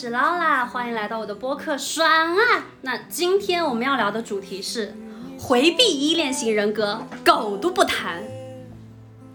[0.00, 2.64] 是劳拉，欢迎来到我的播客爽啊！
[2.80, 4.94] 那今天我们要聊的主题是
[5.38, 8.22] 回避依恋型人格，狗都不谈。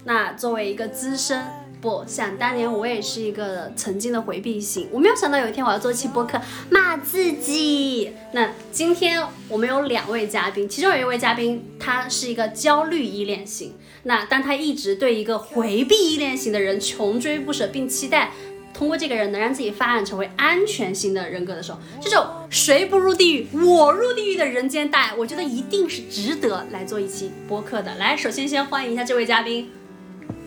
[0.02, 1.40] 那作为一个资深，
[1.80, 8.10] 不想当年我也是一个曾经的回避型，我没有想到有一天我要做期播客骂自己。
[8.32, 18.32] 那今天我们有两位嘉宾，其中有一位嘉宾他是一个焦虑依恋型，那当他一直对一个回避依恋型的人穷追不舍，并期待。
[18.76, 27.94] 通过这个人能让自己发展成为安全型的人格的时候，这种谁不入地狱我入地狱的人间大爱，我觉得一定是值得来做一期播客的。
[27.94, 29.70] 来，首先先欢迎一下这位嘉宾。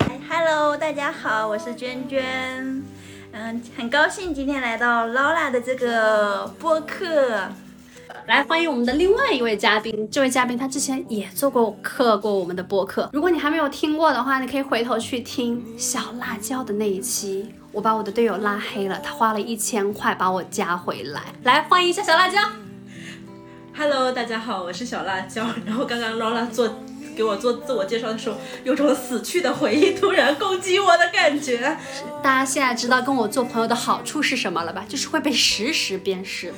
[0.02, 2.84] 嗨，Hello，大家好，我是娟娟。
[3.32, 7.50] 嗯，很高兴今天来到劳拉的这个播客。
[8.30, 17.50] 来欢迎我们的另外一位嘉宾，这位嘉宾他之前也做过客过我们的播客，如果你还没有听过的话，你可以回头去听小辣椒的那一期。
[17.72, 21.24] 我把我的队友拉黑了，他花了一千块把我加回来。
[21.42, 22.38] 来，欢迎一下小辣椒。
[23.76, 25.48] Hello，大家好，我是小辣椒。
[25.66, 26.68] 然后刚刚 Lola 做
[27.20, 31.78] 给我做自我介绍的时候，有种死去的回忆突然攻击我的感觉。
[32.24, 34.86] 大家现在知道跟我做朋友的好处是什么了吧？
[34.88, 36.54] 就是会被实时鞭尸。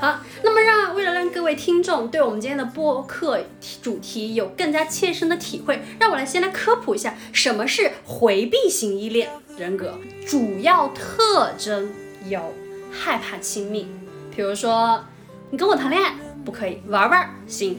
[0.00, 3.40] 好，那么让为了让各位听众对我们今天的播客
[3.82, 9.28] 主题有更加切身的体会，让我来先来科普一下什么是回避型依恋。
[9.58, 11.90] 人格主要特征
[12.28, 12.54] 有
[12.92, 13.88] 害怕亲密，
[14.36, 15.04] 比如说
[15.50, 17.74] 你跟我谈恋爱不可以，玩玩行；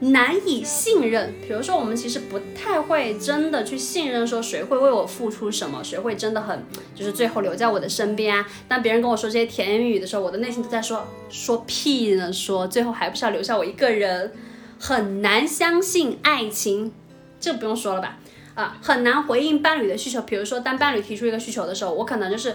[0.00, 6.62] 难以信任，比如说我们其实不太会真的去信任，说谁会为我付出什么，谁会真的很
[6.94, 8.46] 就是最后留在我的身边啊。
[8.68, 14.32] 当别人跟我说这些甜言蜜语的时候，我的内心都在说说屁呢，说最后还不是要留下我一个人，
[14.78, 16.92] 很难相信爱情，
[17.40, 18.18] 这不用说了吧。
[18.54, 20.22] 啊，很难回应伴侣的需求。
[20.22, 22.54] 比如说，当伴侣提出一个需求的时候，我可能就是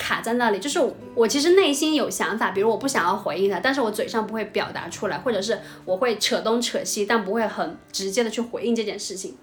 [0.00, 0.80] 卡在那里，就是
[1.14, 9.36] 我其实内心有想法，比如我不想要回应他，但是我嘴上不会表达出来，或者是我会扯东扯西，但不会很直接的去回应这件事情。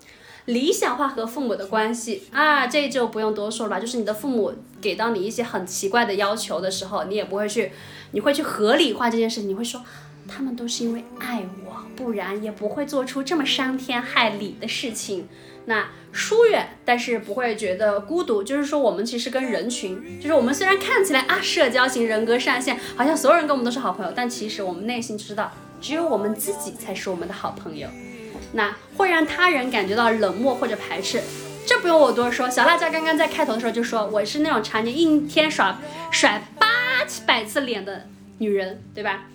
[0.45, 4.51] 理想化和父母的关系啊，这就不用多说了吧，就是你的父母
[4.81, 7.71] 给到你一些很奇怪的要求的时候，你也不会去，
[8.11, 9.83] 你会去合理化这件事情，你会说
[10.27, 15.27] 他们都是因为爱我，不然也不会做出这么伤天害理的事情。
[15.69, 25.51] 那疏远，但是不会觉得孤独，就是说我们其实跟人群，就是我们虽然看起来啊社交型人格上线，好像所有人跟我们都是好朋友，但其实我们内心知道，
[25.81, 27.87] 只有我们自己才是我们的好朋友。
[28.53, 31.21] 那会让他人感觉到冷漠或者排斥，
[31.65, 32.49] 这不用我多说。
[32.49, 36.67] 小辣椒刚刚在开头的时候就说，我是那种常年一天耍甩八
[37.25, 38.07] 百次脸的
[38.37, 39.25] 女人，对吧？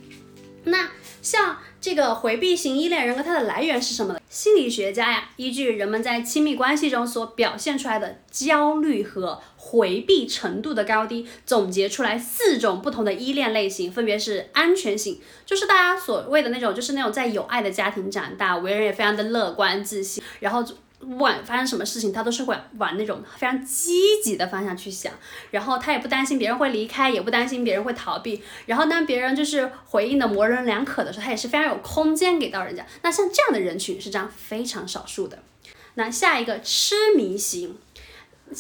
[0.65, 0.89] 那
[1.23, 4.21] 像这个回避型依恋人格，它的来源是什么呢？
[4.29, 20.65] 心理学家呀，依据人们在亲密关系中所表现出来的焦虑和回避程度的高低，总结出来四种不同的依恋类型，分别是安全型，就是大家所谓的那种，就是那种在有爱的家庭长大，为人也非常的乐观自信，然后。
[21.03, 25.13] 不管发生什么事情，他都是会往那种非常积极的方向去想，
[25.51, 32.87] 然后他也不担心别人会离开，也不担心别人会逃避，然后当别人就是回应的模棱两可的时候，他也是非常有空间给到人家。
[33.03, 35.41] 那像这样的人群是这样非常少数的。
[35.95, 37.77] 那下一个痴迷型，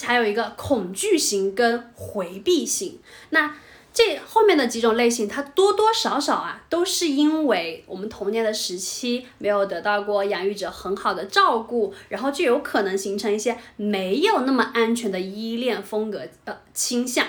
[0.02, 2.98] 还有一个恐惧型跟回避型。
[3.30, 3.54] 那
[3.92, 17.26] 这后面的几种类型，它多多少少啊，都是因为我们童年的时期没有得到过养育者很好的照顾，然后就有可能形成一些没有那么安全的依恋风格的倾向，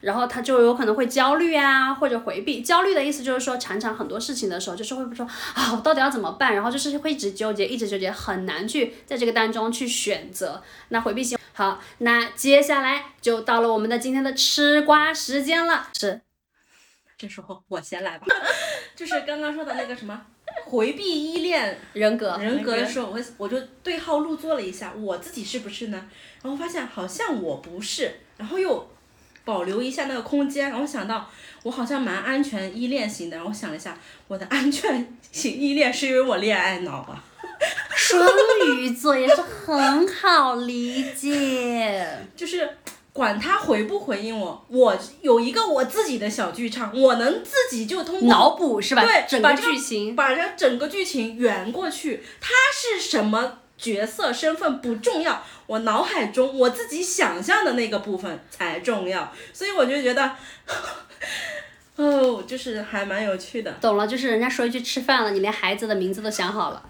[0.00, 2.62] 然后他就有可能会焦虑啊，或者回避。
[2.62, 5.24] 焦虑的意思就是说，常常很多事情的时候，就是会说
[5.54, 6.52] 啊，我到底要怎么办？
[6.52, 10.60] 然后就是会一直纠结，一直纠结，很难去在这个当中去选择。
[10.88, 11.38] 那回避型。
[11.62, 15.88] 好，那接下来就到了我们的今天的吃瓜时间了。
[15.96, 16.20] 是，
[17.16, 18.26] 这时候我先来吧。
[18.96, 20.26] 就是刚刚说的那个什么
[20.64, 26.04] 回避依恋人格人格的时候，我我就对号入座了一下，我自己是不是呢？
[26.42, 28.90] 然后发现好像我不是，然后又
[29.44, 31.30] 保留一下那个空间，然后想到
[31.62, 37.22] 我好像蛮安全依恋型的，然后想了一下，我的安全型依恋是因为我恋爱脑啊。
[37.94, 38.26] 双
[38.76, 42.78] 鱼座也是很好理解，就是
[43.12, 49.04] 管他回不回应我，我有一个我自己的小剧场，我能自己就通过脑补是吧？
[49.04, 52.22] 对，整个剧情，把这整个剧情圆过去。
[52.40, 59.30] 他是什么角色身份不重要，我脑海中我自己想象的那个部分才重要。
[59.52, 60.34] 所以我就觉得，
[61.96, 63.72] 哦，就是还蛮有趣的。
[63.80, 66.82] 懂了，就是人家说一句吃饭了，你连孩子的名字都想好了。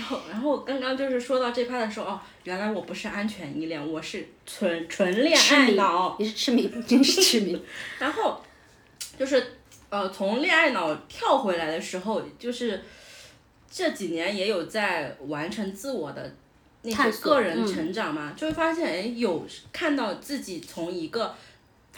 [0.00, 7.62] 然后，然后刚刚就是说到这趴的时候，哦，原来我不是安全依恋，我是纯纯恋爱脑。，你是痴迷，真是痴迷。
[8.00, 8.42] 然后
[9.18, 9.44] 就是
[9.90, 12.82] 呃，从恋爱脑跳回来的时候，就是
[13.70, 16.34] 这几年也有在完成自我的
[16.80, 21.34] 那些个人嗯成长嘛，就会发现哎，有看到自己从一个。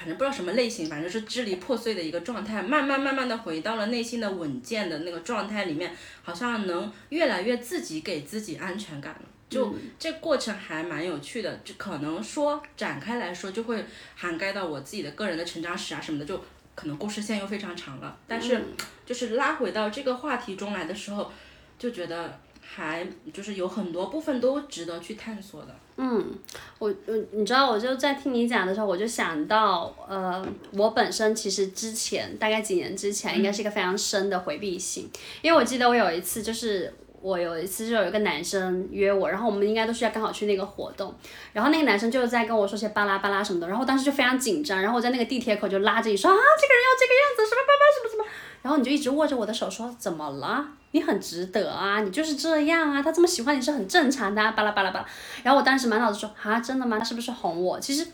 [0.02, 5.94] 反正不知道什么类型，反正是支离破碎的一个状态，慢慢慢慢的回到了内心的稳健的那个状态里面，
[6.24, 9.20] 好像能越来越自己给自己安全感了。
[9.48, 13.84] 就、这过程还蛮有趣的，就可能说展开来说，就会
[14.16, 16.42] 涵盖到我自己的个人的成长史啊什么的，就
[16.74, 18.18] 可能故事线又非常长了。
[18.26, 18.60] 但是
[19.06, 21.30] 就是拉回到这个话题中来的时候，
[21.78, 25.76] 就觉得还就是有很多部分都值得去探索的。
[25.96, 26.32] 嗯
[26.78, 35.10] 我我你知道，我就在听你讲的时候，我就想到，呃，我本身其实之前大概几年之前，应该是一个非常深的回避型，
[35.42, 36.92] 因为我记得我有一次就是。
[37.22, 41.14] 我有一次就有一个男生约我，然后我们应该都是要刚好去那个活动，
[41.52, 48.24] 然后那个男生就是在跟我说些巴拉巴拉什么的，然后当时就非常紧张，然后我在那个地铁口就拉着你说啊，这个人要这个样子，什么巴拉什么什么，
[48.62, 50.66] 然后你就一直握着我的手说怎么了？
[50.92, 55.06] 你很值得啊，你就是这样啊，他这么喜欢你是很正常的、啊，巴拉巴拉巴拉。
[55.42, 56.98] 然后我当时满脑子说啊，真的吗？
[56.98, 57.80] 他是不是哄我？
[57.80, 58.06] 其实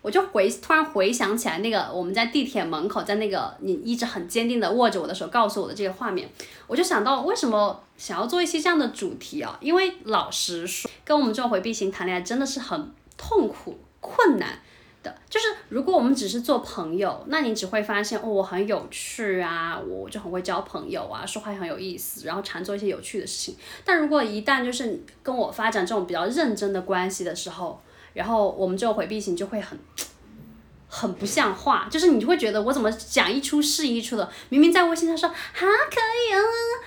[0.00, 6.28] 我就回突然回想起来那个我们在地铁门口，在那个你一直很坚定的握着我的手，告诉我的这个画面，
[6.66, 9.56] 我就想到为什么想要做一些这样的主题啊？
[9.60, 14.58] 因为老实说，跟我们这种回避型谈恋爱真的是很痛苦、困难。
[15.02, 23.56] 的，就是如果我们只是做朋友，那你只会发现哦，我很有趣啊，我就很会交朋友啊，说话也很有意思，然后常做一些有趣的事情。
[23.84, 27.80] 但如果一旦就是你跟我发展这种比较认真的关系的时候，
[28.14, 29.78] 然后我们这种回避型就会很。
[30.88, 36.40] 很不像话，就是你会觉得我怎么讲一出是一出的，明明在微信上说哈可以啊，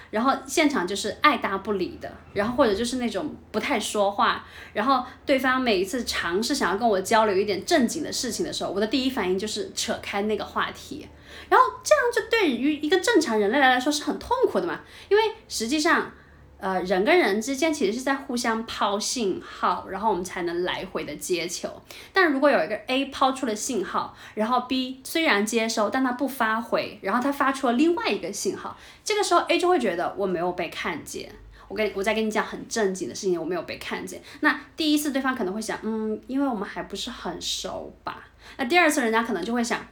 [0.10, 11.08] 然后现场就是爱答不理的，然后或者就是那种不太说话，然后对方每一次尝试想要跟我交流一点正经的事情的时候，我的第一反应就是扯开那个话题，
[11.48, 16.12] 然后这样就对于一个正常人类来说是很痛苦的嘛，因为实际上。
[16.62, 21.68] 呃，人跟人之间其实是在互相抛信号，然后我们才能来回的接球。
[22.14, 31.32] 但如果有一个 A 抛出了信号，然后 B 虽然接收，但他不发回，然后他发出了另外一个信号，这个时候 A 就会觉得我没有被看见。
[31.68, 34.22] 我跟我在跟你讲很正经的事情，我没有被看见。
[34.42, 38.28] 那第一次对方可能会想，嗯，因为我们还不是很熟吧。
[38.58, 39.84] 那第二次人家可能就会想。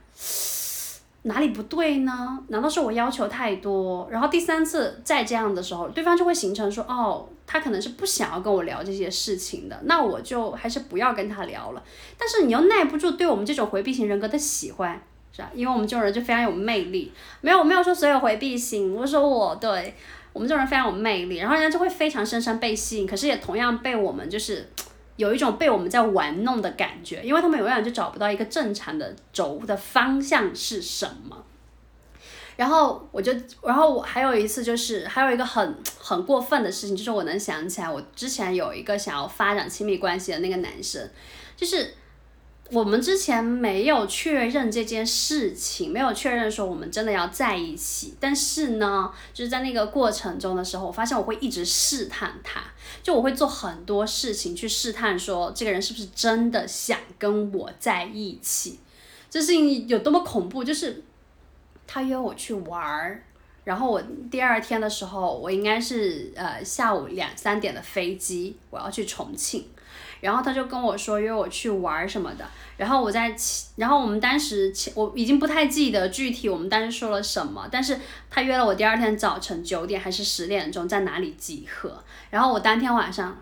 [1.23, 2.39] 哪里不对呢？
[2.47, 4.07] 难道是我要求太多？
[4.09, 11.83] 然后第三次再这样的时候，对方就会形成说，哦，他可能是不想要跟我聊这些事情的，那我就还是不要跟他聊了。
[12.17, 15.01] 但是你又耐不住对我们这种回避型人格的喜欢，
[15.33, 15.49] 是吧？
[15.53, 17.11] 因为我们这种人就非常有魅力。
[17.41, 19.93] 没有，我没有说所有回避型，我说我对
[20.31, 24.69] 我们这种人非常有魅力，然后人家就会非常深深被吸引，可是也同样被我们就是。
[25.19, 31.43] 有一种被我们在玩弄的感觉，因为他们永远就找不到一个正常的轴的方向是什么。
[32.55, 41.05] 然后我就，然后我还有一次就是还有一个很很过分的事情，就是我能想起来，我之前有一个想要发展亲密关系的那个男生，
[41.57, 41.93] 就是
[42.71, 52.61] 我们之前没有确认这件事情，没有确认说我们真的要在一起，但是呢，就是在那个过程中的时候，我发现我会一直试探他。
[53.01, 58.79] 就我会做很多事情去试探，说这个人是不是真的想跟我在一起。
[59.31, 60.63] 这事情有多么恐怖？
[60.63, 61.03] 就是
[61.87, 63.23] 他约我去玩儿，
[63.63, 69.65] 然后我第二天的时候，我应该是呃下午两三点的飞机，我要去重庆。
[70.21, 72.45] 然后他就跟我说约我去玩什么的，
[72.77, 73.35] 然后我在，
[73.75, 77.97] 然后我们当时我已经不太记得具体我们当时说了什么，但是
[78.29, 83.37] 他约了我第二天早晨九点还是十点钟在哪里集合，然后我当天晚上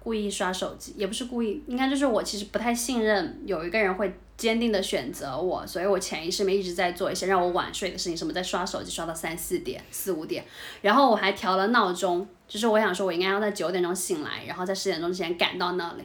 [0.00, 10.44] 故意刷手机，也不是故意，应该就是我其实不太信任有一个人会坚定的选择我，所以我潜意识里面一直在做一些让我晚睡的事情，什么在刷手机刷到三四点、四五点，
[10.82, 12.26] 然后我还调了闹钟。
[12.48, 16.04] 就是我想说，我应该要在九点钟醒来，然后在十点钟之前赶到那里，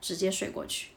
[0.00, 0.90] 直接睡过去，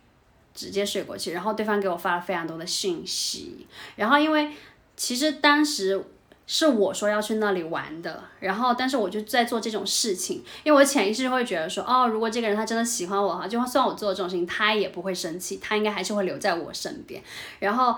[0.54, 1.32] 直接睡过去。
[1.32, 3.66] 然后对方给我发了非常多的信息，
[3.96, 4.52] 然后因为
[4.96, 6.06] 其实当时
[6.46, 17.24] 是我说要去那里玩的，然后但是我就在做这种事情，因为我潜意识会觉得说，哦，如果这个人他真的喜欢我哈，就算我做了这种事情，他也不会生气，他应该还是会留在我身边，
[17.60, 17.96] 然后。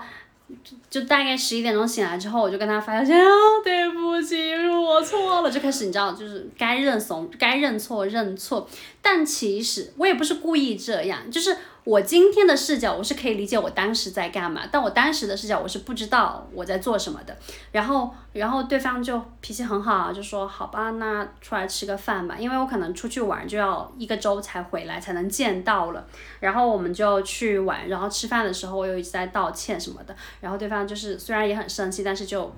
[0.88, 3.26] 就大概十一点钟醒来之后，我就跟他发消息，啊，
[3.62, 4.36] 对不起，
[4.68, 8.68] 我错了，就开始你知道，就是该认怂，该认错认错。
[9.02, 17.36] 但其实我也不是故意这样，就是我今天的视角，我是可以理解我当时在干嘛，但我当时的视角，我是不知道我在做什么的。
[17.72, 26.06] 然后，然后对方就脾气很好，就说好吧，那出来吃个饭吧，因为我可能出去玩就要一个周才回来才能见到了。
[26.38, 30.14] 然后我们就去玩，然后吃饭的时候我又一直在道歉什么的。
[30.40, 32.52] 然后对方就是虽然也很生气，但是就。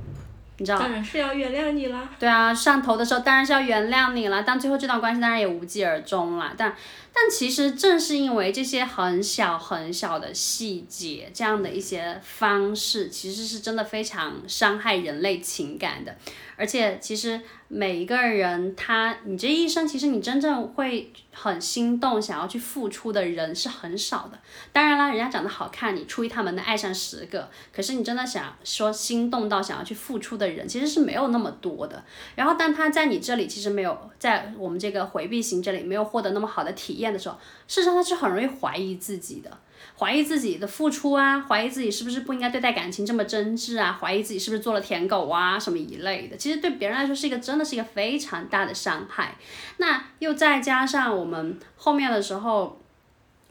[0.58, 2.08] 你知道，当然是要原谅你了。
[2.18, 6.52] 对啊，上头的时候当然是要原谅你了，但最后这段关系当然也无疾而终了。
[6.56, 6.74] 但
[7.14, 16.16] 但其实正是因为这些很小很小的细节，这样的一些方式，其实是真的非常伤害人类情感的。
[16.56, 24.38] 而且其实每一个人，他你这一生，其实你真正会很心动、想要去付出的人是很少的。
[24.72, 32.04] 当然啦，人家长得好看，你出一趟门能爱上十个，可是你真的想说心动到想要去付出的人，其实是没有那么多的。
[32.36, 39.58] 然后，但他在你这里其实没有，在我们这个回避型这里没有获得那么好的体验的时候，事实上他是很容易怀疑自己的。
[39.98, 49.36] 怀疑自己的付出啊，怀疑自己是不是不应该对待感情这么真挚啊，怀疑自己是不是做了舔狗啊什么一类的，其实对别人来说是一个真的是一个非常大的伤害。
[49.76, 52.80] 那又再加上我们后面的时候，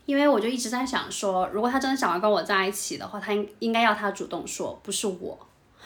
[0.06, 5.38] 因为我就一直在想说，如果他真的想要跟我在一起的话，他应应该要他主动说，不是我。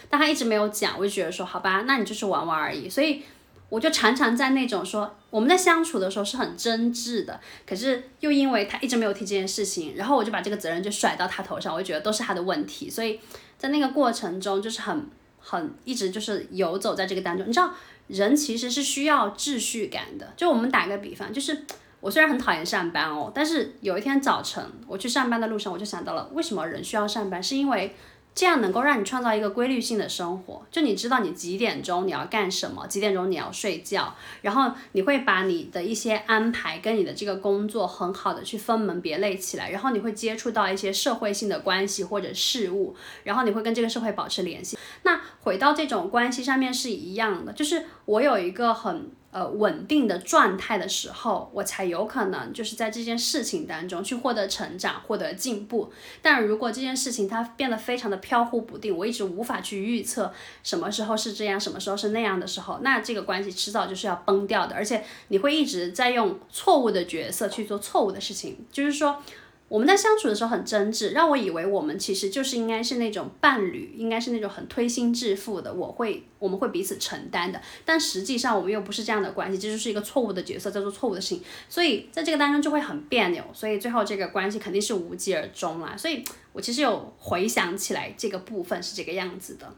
[0.10, 2.88] 但他一直没有讲，我就觉得说，好吧，那你就是玩玩而已。
[2.88, 3.24] 所以。
[3.70, 13.20] 我就常常在那种说我们在相处的时候是很真挚的，可是又因为他一直没有提这件事情，然后我就把这个责任就甩到他头上，我就觉得都是他的问题，所以
[13.58, 15.08] 在那个过程中就是很
[15.40, 17.48] 很一直就是游走在这个当中。
[17.48, 17.74] 你知道
[18.08, 21.66] 人其实是需要秩序感的，就我们打个比方，就是
[22.00, 27.96] 我虽然很讨厌上班哦，但是有一天早晨我去上班的路上，我就想到了为什么人需要上班，是因为。
[28.36, 44.78] 这样能够让你创造一个规律性的生活，就你知道你几点钟你要干什么，几点钟你要睡觉，然后你会把你的一些安排跟你的这个工作很好的去分门别类起来，然后你会接触到一些社会性的关系或者事物，然后你会跟这个社会保持联系。
[45.04, 49.10] 那回到这种关系上面是一样的，就是我有一个很。
[49.36, 55.92] 呃，稳定的状态的时候，我才有可能就是在这件事情当中去获得成长、获得进步。
[56.22, 60.32] 但如果这件事情它变得非常的飘忽不定，我一直无法去预测
[60.64, 64.74] 什么时候是这样，什么时候是那样的时候，那这个关系迟早就是要崩掉的。
[64.74, 69.22] 而且你会一直在用错误的角色去做错误的事情，就是说。
[69.68, 77.60] 我们在相处的时候很真挚，让我以为我们其实就是应该是那种伴侣，应该是那种很推心置腹的，我会我们会彼此承担的。
[77.84, 85.98] 但实际上我们又不是这样的关系，这就是一个错误的角色，在做错误的事情，所以在这个当中就会很别扭，所以最后这个关系肯定是无疾而终啦。
[85.98, 89.74] 所以我其实有回想起来这个部分是这个样子的。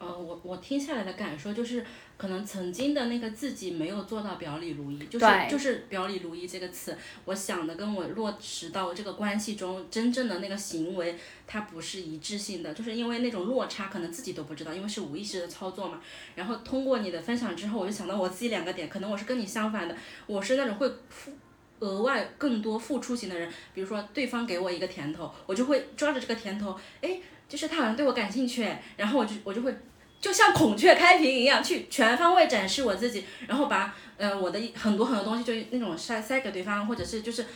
[0.00, 1.86] 呃，我我听下来的感受就是。
[2.20, 15.98] 可能曾经的那个自己没有做到表里如一，就是就是表里如一这个词，我想的跟我落实到这个关系中真正的那个行为，它不是一致性的，就是因为那种落差，可能自己都不知道，因为是无意识的操作嘛。
[16.34, 21.32] 然后通过你的分享之后，我就想到我自己两个点，可能我是跟你相反的，我是那种会付
[21.78, 29.74] 额外更多付出型的人，比如说对方给我一个甜头，我就会抓着这个甜头，哎，就是他好像对我感兴趣，然后我就我就会。
[30.20, 37.46] 就像孔雀开屏一样，去全方位展示我自己，然后把嗯我的很多很多东西就那种塞塞给对方，或者是就是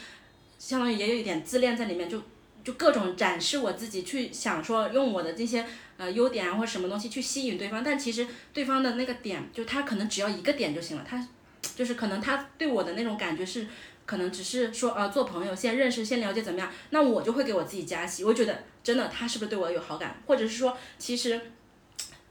[0.59, 2.23] 相当于也有一点自恋在里面，就
[2.65, 5.67] 就各种展示我自己，去想说用我的这些
[5.99, 11.29] 呃优点啊或者什么东西去吸引对方，但其实对方的那个点就他可能只要一个点就行了，他
[11.77, 13.67] 就是可能他对我的那种感觉是
[14.07, 21.39] 可能只是说呃做朋友先认识先了解怎么样，那我就会给我自己加戏，我觉得真的他是不是对我有好感，或者是说其实。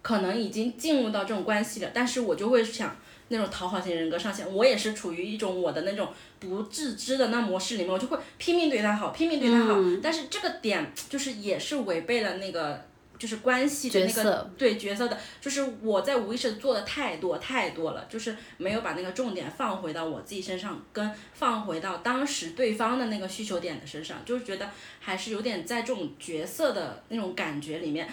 [0.04, 2.96] 可能已经进入到这种关系了，但是我就会想
[3.30, 12.86] 那种讨好型人格上线，我也是处于一种我的那种不自知的那模式里面，我就会拼命对他好，拼命对他好，但是这个点就是也是违背了那个
[13.18, 24.70] 就是关系的那个对角色的，就是我在无意识做的太多太多了，就是没有把那个重点放回到我自己身上，跟放回到当时对方的那个需求点的身上，就是觉得
[25.00, 28.10] 还是有点在这种角色的那种感觉里面。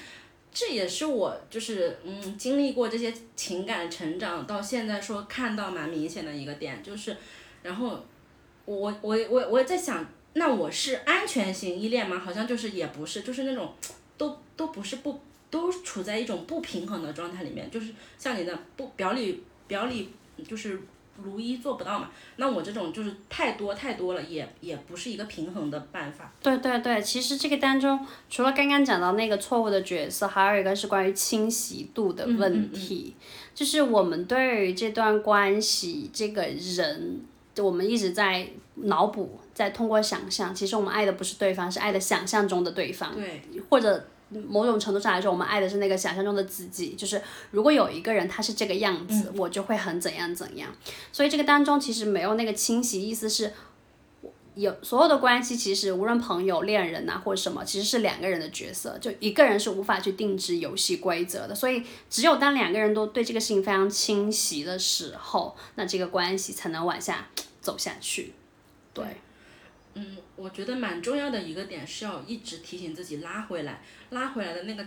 [0.52, 7.16] 这也是我就是嗯经历过这些情感成长到现在说看到蛮明显的一个点，就是，
[7.62, 8.04] 然后，
[8.64, 10.04] 我我我我在想，
[10.34, 12.18] 那我是安全型依恋吗？
[12.18, 13.72] 好像就是也不是，就是那种，
[14.18, 20.10] 都都不是不都处在一种不平衡的状态里面，就是像你的不表里表里
[20.48, 20.80] 就是。
[21.22, 22.10] 如一做不到嘛？
[22.36, 26.32] 那我这种就是太多太多了，也也不是一个平衡的办法。
[26.42, 33.14] 对对对，其实这个当中，除了刚刚讲到那个错误的角色，还有一个是关于清晰度的问题，
[33.54, 37.20] 就是我们对于这段关系这个人，
[37.58, 44.08] 我们一直在脑补，在通过想象，其实我们爱的不是对方，是爱的想象中的对方，对，或者
[44.48, 46.94] 某种程度上来说，我们爱的是那个想象中的自己。
[46.94, 47.20] 就是
[47.50, 50.70] 如果有一个人他是这个样子，我就会很怎样怎样。
[51.12, 53.52] 所以这个当中其实没有那个清晰，意思是。
[54.56, 61.54] 有所有的关系，其实无论朋友、恋人呐，或者什么，其实是两个人的角色，就一个人是无法去定制游戏规则的。
[61.54, 67.28] 所以，只有当两个人都对这个事情非常清晰的时候，那这个关系才能往下
[67.62, 68.34] 走下去。
[68.92, 69.14] 对，嗯，
[70.36, 74.86] 我觉得蛮重要的一个点是要一直提醒自己拉回来，拉回来的那个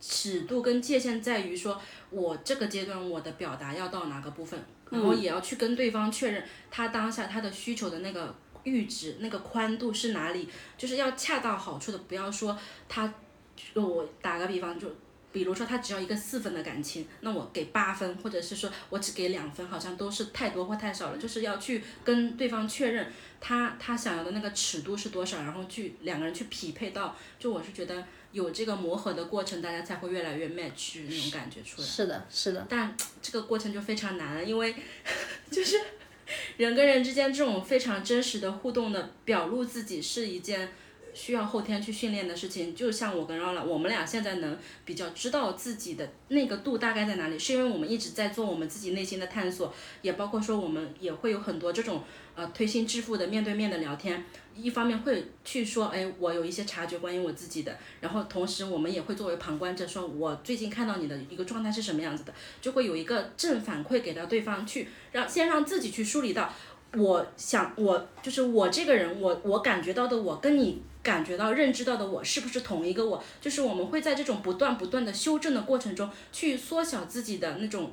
[0.00, 1.80] 尺度跟界限在于说，
[2.10, 4.58] 我这个阶段我的表达要到哪个部分，
[4.90, 8.34] 然后也要去跟对方确认他当下他的需求的那个。
[8.64, 10.46] 阈值那个宽度是哪里？
[10.76, 13.10] 就是要恰到好处的，不要说他，
[13.72, 14.94] 我打个比方，就
[15.32, 21.18] 比如说他只要一个四分的感情，那我给八分，或者是说我只给两分，好像都是太多或太少了。
[21.18, 27.16] 就是要去跟对方确认他他想要的那个尺度是多少，然后去两个人去匹配到。
[27.38, 31.86] 就我是觉得有这个磨合的过程，大家才会越来越 match 那种感觉出来。
[31.86, 32.66] 是的，是的。
[32.68, 34.74] 但这个过程就非常难，因为
[35.50, 35.76] 就是。
[36.58, 40.70] 人跟人之间这种非常真实的互动的表露自己是一件
[41.18, 42.72] 需要后天去训练的事情。
[42.76, 52.04] 就像我跟饶了，我们俩现在能比较知道自己的那个度大概在哪里，是因为我们一直在做我们自己内心的探索，也包括说我们也会有很多这种
[52.36, 54.24] 呃推心置腹的面对面的聊天。
[54.54, 66.52] 一方面会去说，哎，我有一些察觉关于我自己的，然后同时我们也会作为旁观者说，我最近看到你的一个状态是什么样子的，就会有一个正反馈给到对方去，让先让自己去梳理到，
[66.96, 77.92] 我想我就是我这个人，我我感觉到的我跟你感觉到认知到的我是不是同一个我，就是我们会在这种不断不断的修正的过程中去缩小自己的那种。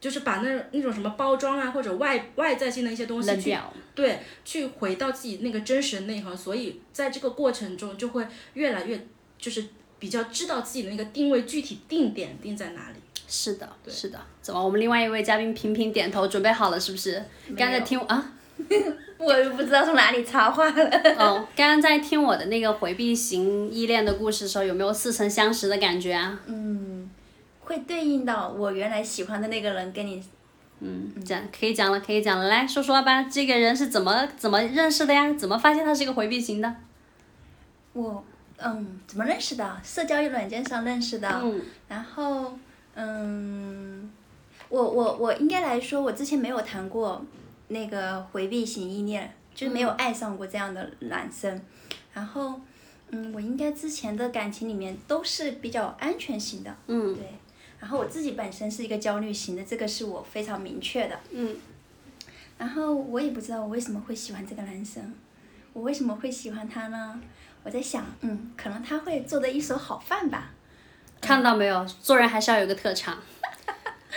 [0.00, 3.52] 就是把那那种什么包装啊，或者外外在性的一些东西去
[3.96, 9.06] 对，去回到自己那个真实的内核，所以在这个过程中就会越来越
[9.40, 9.64] 就是
[9.98, 13.00] 比较知道自己的那个定位具体定点定在哪里。
[13.26, 14.20] 是的，是的。
[14.40, 14.64] 怎么？
[14.64, 17.20] 我们另外一位嘉宾频频点头，准备好了是不是？
[17.56, 18.34] 刚才听啊，
[19.18, 20.90] 我不知道从哪里插话了。
[21.18, 26.40] 哦，刚刚在听我的那个回避型依恋的故事的时候，有没有似曾相识的感觉啊？
[26.46, 27.10] 嗯。
[27.60, 30.22] 会对应到我原来喜欢的那个人跟你，
[30.80, 35.30] 嗯，讲可以讲了，可以讲了，来说说吧，这个人是怎么怎么认识的呀？
[35.34, 36.74] 怎么发现他是一个回避型的？
[37.92, 38.24] 我，
[38.56, 39.76] 嗯，怎么认识的？
[39.84, 41.28] 社交软件上认识的。
[41.42, 41.60] 嗯。
[41.88, 42.56] 然后，
[42.94, 44.10] 嗯，
[44.70, 47.22] 我我我应该来说，我之前没有谈过
[47.68, 51.60] 那个回避型依恋，就是没有爱上过这样的男生。
[52.12, 52.60] 然后，
[53.10, 56.76] 嗯，我应该之前的感情里面都是比较安全型的。
[56.86, 57.14] 嗯。
[57.14, 57.24] 对。
[57.80, 61.18] 然后我自己本身是一个焦虑型的，这个是我非常明确的。
[61.30, 61.56] 嗯。
[62.58, 65.14] 然后我也不知道我为什么会喜欢这个男生，
[65.72, 67.20] 我为什么会喜欢他呢？
[67.62, 70.50] 我在想，嗯，可能他会做的一手好饭吧。
[71.20, 73.16] 看到没有，做人还是要有个特长。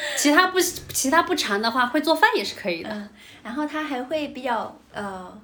[0.18, 2.90] 其他不其他不长的话，会做饭也是可以的。
[2.90, 3.10] 嗯。
[3.44, 5.42] 然后他还会比较呃，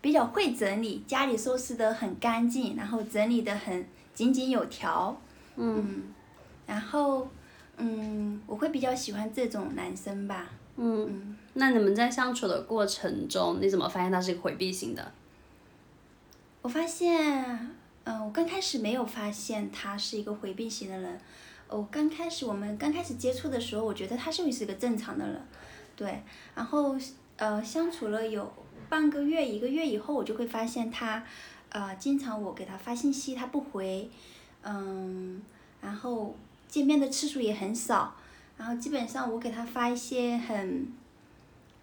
[0.00, 5.20] 比较会整理，家里收拾的很干净，然后整理的很井井有条。
[5.56, 6.02] 嗯。
[6.66, 7.28] 然后，
[7.76, 10.48] 嗯，我会比较喜欢这种男生吧。
[10.76, 15.12] 嗯，那你们在相处的过程中，你怎么发现他是一个回避型的？
[16.62, 17.70] 我发现，
[18.04, 21.20] 嗯，我刚开始没有发现他是一个回避型的人。
[21.68, 25.40] 哦，刚开始我们刚开始接触的时候，我觉得他就是一个正常的人。
[25.94, 26.22] 对，
[26.54, 26.96] 然后
[27.36, 28.52] 呃，相处了有
[28.88, 31.22] 半个月、一个月以后，我就会发现他，
[31.70, 34.10] 呃，经常我给他发信息他不回，
[34.62, 35.42] 嗯，
[35.80, 36.34] 然后。
[36.68, 38.12] 见面的次数也很少，
[38.58, 40.92] 然后基本上我给他发一些很，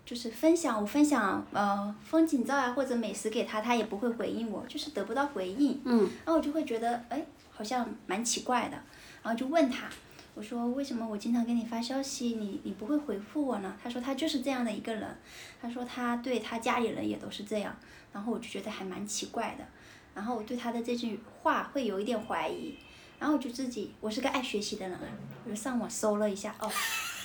[0.05, 5.81] 就是分享我分享呃风景照啊或者美食给他，他也不会回应我，就是得不到回应。
[5.85, 5.99] 嗯。
[6.25, 8.77] 然后我就会觉得哎好像蛮奇怪的，
[9.23, 9.87] 然后就问他，
[10.35, 13.75] 我说为什么我经常给你发消息，你你不会回复我呢？
[13.81, 15.17] 他说他就是这样的一个人，
[15.61, 17.75] 他说他对他家里人也都是这样，
[18.11, 19.65] 然后我就觉得还蛮奇怪的，
[20.13, 22.75] 然后我对他的这句话会有一点怀疑。
[23.19, 25.07] 然后我就自己，我是个爱学习的人啊，
[25.45, 26.69] 我就上网搜了一下，哦，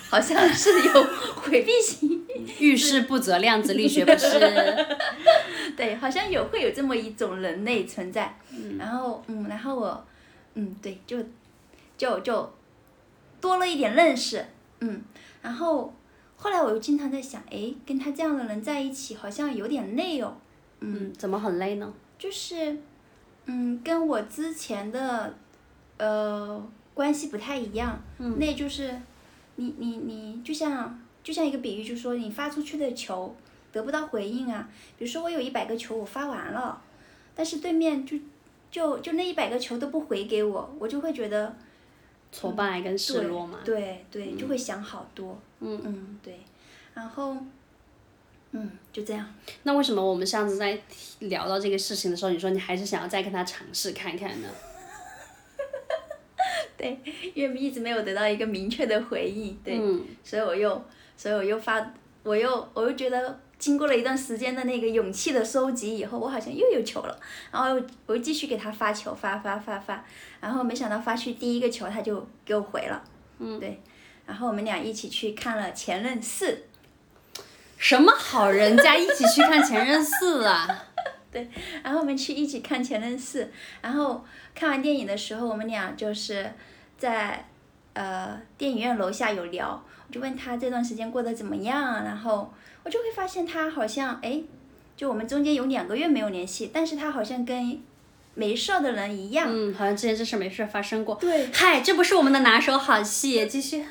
[0.09, 1.03] 好像是有
[1.35, 2.25] 回避型，
[2.57, 4.39] 遇事不责量子力学不是？
[5.75, 8.33] 对，好像有会有这么一种人类存在。
[8.77, 10.07] 然后，嗯，然后我，
[10.53, 11.17] 嗯，对，就，
[11.99, 12.51] 就就
[13.39, 14.43] 多了一点认识，
[14.79, 15.03] 嗯，
[15.43, 15.93] 然后
[16.35, 20.35] 后来我又经常在想，哎，跟他这样的人在一起好像有点累哦。
[20.79, 21.93] 嗯，怎么很累呢？
[22.17, 22.75] 就是，
[23.45, 25.35] 嗯，跟我之前的。
[26.01, 28.01] 呃，关系不太一样，
[28.37, 28.97] 那就是，
[29.57, 33.35] 你你你就像就像一个比喻，就是说你发出去的球，
[33.73, 34.69] 得不到回应啊。
[34.97, 36.81] 比如说我有一百个球我发完了，
[37.35, 38.17] 但是对面就
[38.71, 41.53] 就就那一百个球都不回给我，我就会觉得
[42.31, 43.59] 挫败跟失落嘛。
[43.63, 45.39] 对对，就会想好多。
[45.59, 46.39] 嗯嗯，对，
[46.93, 47.35] 然后
[48.51, 49.33] 嗯就这样。
[49.63, 50.79] 那为什么我们上次在
[51.19, 54.47] 聊到这个事情的时候，你说你还是想要再跟他尝试看看呢？
[56.77, 56.97] 对，
[57.33, 60.81] 因为一直没有得到一个明确的回应，对，嗯所以我又，
[61.17, 67.19] 所以我又发，我又，我又觉得经过了一段时间的那个勇气的收集以后，我好像又有球了，
[67.51, 70.03] 然后我又继续给他发球，发发发发，
[70.39, 73.03] 然后没想到发去第一个球他就给我回了，
[73.37, 73.79] 嗯，对，
[74.25, 76.51] 然后我们俩一起去看了《前任四》，
[77.77, 80.85] 什么好人家一起去看《前任四》啊？
[81.31, 81.47] 对。
[81.83, 83.43] 然后我们去一起看《前任四》，
[83.81, 86.51] 然后看完电影的时候，我们俩就是
[86.97, 87.45] 在
[87.93, 92.51] 呃电影院楼下有聊，我就问他这段时间过得怎么样，然后
[92.83, 94.41] 我就会发现他好像哎，
[94.95, 97.79] 就我们中间有两个月没有联系，但是他好像跟
[98.35, 101.15] 没事儿的人一样，嗯，好像之前这事没事发生过。
[101.15, 103.85] 对，嗨，这不是我们的拿手好戏，继续。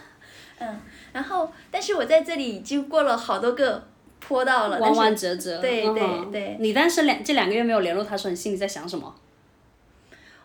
[0.58, 0.80] 嗯，
[1.12, 3.86] 然后但是我在这里已经过了好多个
[4.18, 5.60] 坡道了，弯弯折折。
[5.60, 9.14] 对对嗯对你当时两这两个月没有联络他的时候，你心里在想什么？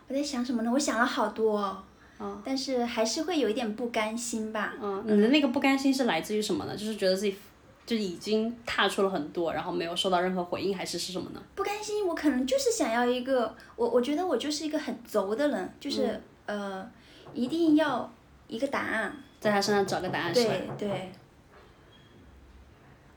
[0.07, 0.71] 我在想什么呢？
[0.73, 1.83] 我想了好多、哦，
[2.23, 4.73] 嗯但是还是会有一点不甘心吧。
[4.81, 6.75] 嗯，你的那个不甘心是来自于什么呢？
[6.75, 7.35] 就是觉得自己
[7.85, 11.43] 就已经踏出了很多，然后没有收到任何回应，还是是什么呢？
[11.53, 16.89] 不甘心，我可能就是想要一个，我我觉得我就是一个很轴的人，就是、呃，
[17.33, 18.09] 一定要
[18.47, 19.13] 一个答案。
[19.41, 21.11] 在他身上找个答案是吧对对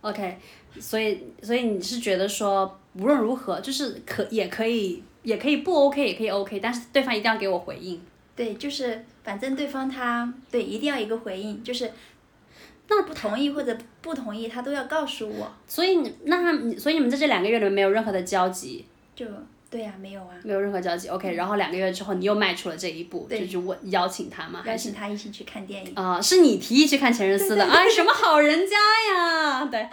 [0.01, 0.37] ，？OK，
[0.81, 8.03] 所以所以你是觉得说无论如何，就是可也可以也可以不 OK，也可以 OK，但是对方一定要给我回应。
[8.37, 11.91] 对，就是反正对方他对一定要一个回应，就是
[12.89, 15.51] 那不同意或者不同意，他都要告诉我。
[15.67, 19.27] 所以你那你所以你们在这两个月里面没有任何的交集，就
[19.69, 21.09] 对呀、没有啊，没有任何交集。
[21.09, 24.63] OK，然后两个月之后你又迈出了这一步，就去问邀请他嘛？
[24.65, 25.93] 邀请他一起去看电影。
[25.95, 28.77] 啊、是你提议去看《前任四》的，哎，什么好人家
[29.13, 29.65] 呀？
[29.65, 29.89] 对，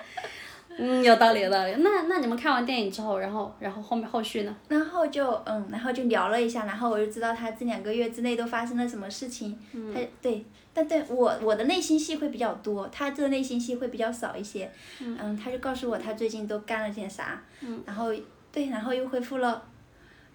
[0.80, 1.74] 嗯，有道理，有道理。
[1.80, 4.56] 那那你们看完电影之后，然后然后后面后续呢？
[4.68, 9.58] 然后就嗯，然后就聊了一下，然后我就知道他这两个月之内都发生了什么事情。
[9.94, 14.72] 他对，但对我我的内心戏会比较多，他这个内心戏会比较少一些。
[15.00, 17.42] 嗯，他就告诉我他最近都干了点啥。
[17.62, 17.82] 嗯。
[17.86, 18.14] 然后
[18.52, 19.64] 对，然后又恢复了，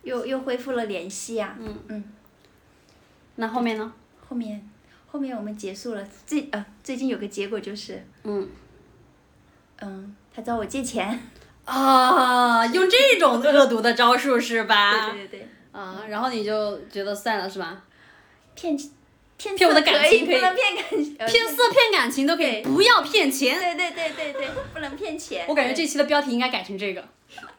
[0.02, 1.56] 又又恢复了联系啊。
[1.58, 2.04] 嗯嗯。
[3.36, 3.92] 那后面呢？
[4.28, 4.68] 后面
[5.10, 8.02] 后面我们结束了，最呃最近有个结果就是。
[8.24, 8.48] 嗯。
[9.80, 11.20] 嗯，他找我借钱。
[11.64, 15.10] 啊，用这种恶毒的招数是吧？
[15.10, 15.48] 对对对对。
[15.72, 17.82] 啊，然后你就觉得算了是吧？
[18.54, 18.76] 骗
[19.36, 21.16] 骗骗我的感情可以不能骗感情。
[21.18, 23.58] 呃骗色骗感情都可以，不要骗钱。
[23.58, 25.44] 对对对对对，不能骗钱。
[25.48, 27.04] 我感觉这期的标题应该改成这个。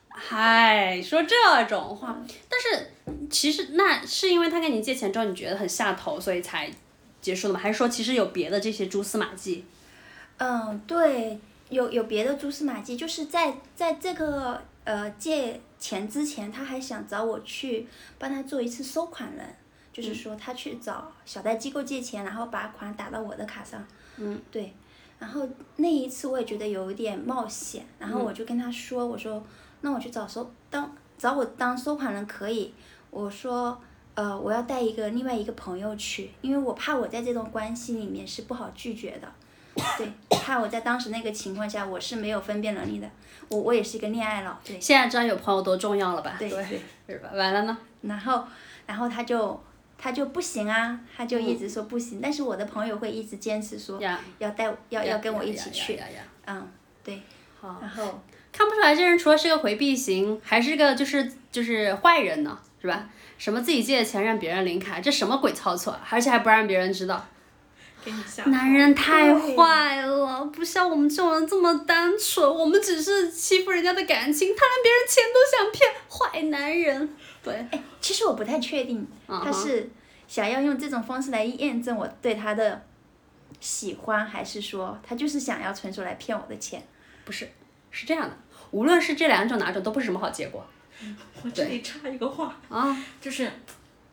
[0.10, 2.92] 嗨，说这种话，但是
[3.30, 6.70] 其实那是因为他跟你借钱之后，你觉得很下头，所以才
[7.22, 7.60] 结束的吗？
[7.62, 9.64] 还是说其实有别的这些蛛丝马迹？
[10.38, 19.56] 嗯，对，有有别的蛛丝马迹，就是在在这个呃借钱之前，他还想找我去帮他做一次收款人，
[19.94, 23.86] 就是说他去找小贷机构借钱，然后把款打到我的卡上。
[24.18, 24.74] 嗯，对。
[25.18, 29.42] 然后那一次我也觉得有一点冒险，然后我就跟他说，我说
[29.82, 32.74] 那我去找收当找我当收款人可以，
[33.10, 33.80] 我说。
[34.16, 39.32] 呃，我要带一个另外一个朋友去，因为我怕我在这段关系里面是不好拒绝的。
[39.98, 43.10] 对，怕我在当时那个情况下我是没有分辨能力的，
[43.50, 46.36] 我我也是一个恋爱脑，对现在知道有朋友多重要了吧？
[46.40, 46.82] 对对。
[47.08, 47.30] 是吧？
[47.34, 47.76] 完了呢？
[48.02, 48.44] 然后
[48.86, 49.60] 然后他就
[49.98, 56.00] 他就不行啊，他就一直说不行，但是我的朋友会一直坚持说呀，要带要要跟我一起去，
[56.46, 56.70] 嗯，
[57.04, 57.22] 对，
[57.60, 63.10] 好，然后看不出来这人除了是个回避型，还是个就是就是坏人呢，是吧？
[63.40, 66.06] 什么自己借的钱让别人领卡，这什么鬼操作啊？
[66.12, 67.26] 而且还不让别人知道。
[68.04, 77.10] 给你吓男人太坏了，不像我们这种人这么单纯，我们只是欺负人家的感情，他连别人钱都想骗，坏男人。
[77.44, 79.90] 对，哎，其实我不太确定他是
[80.28, 82.82] 想要用这种方式来验证我对他的
[83.60, 86.82] 喜欢，还是说他就是想要纯属来骗我的钱？
[87.26, 87.50] 不是，
[87.92, 88.38] 是这样的，
[88.72, 90.66] 无论是这两种哪种，都不是什么好结果
[91.44, 92.98] 我这里插一个话，啊。
[93.22, 93.50] 就是，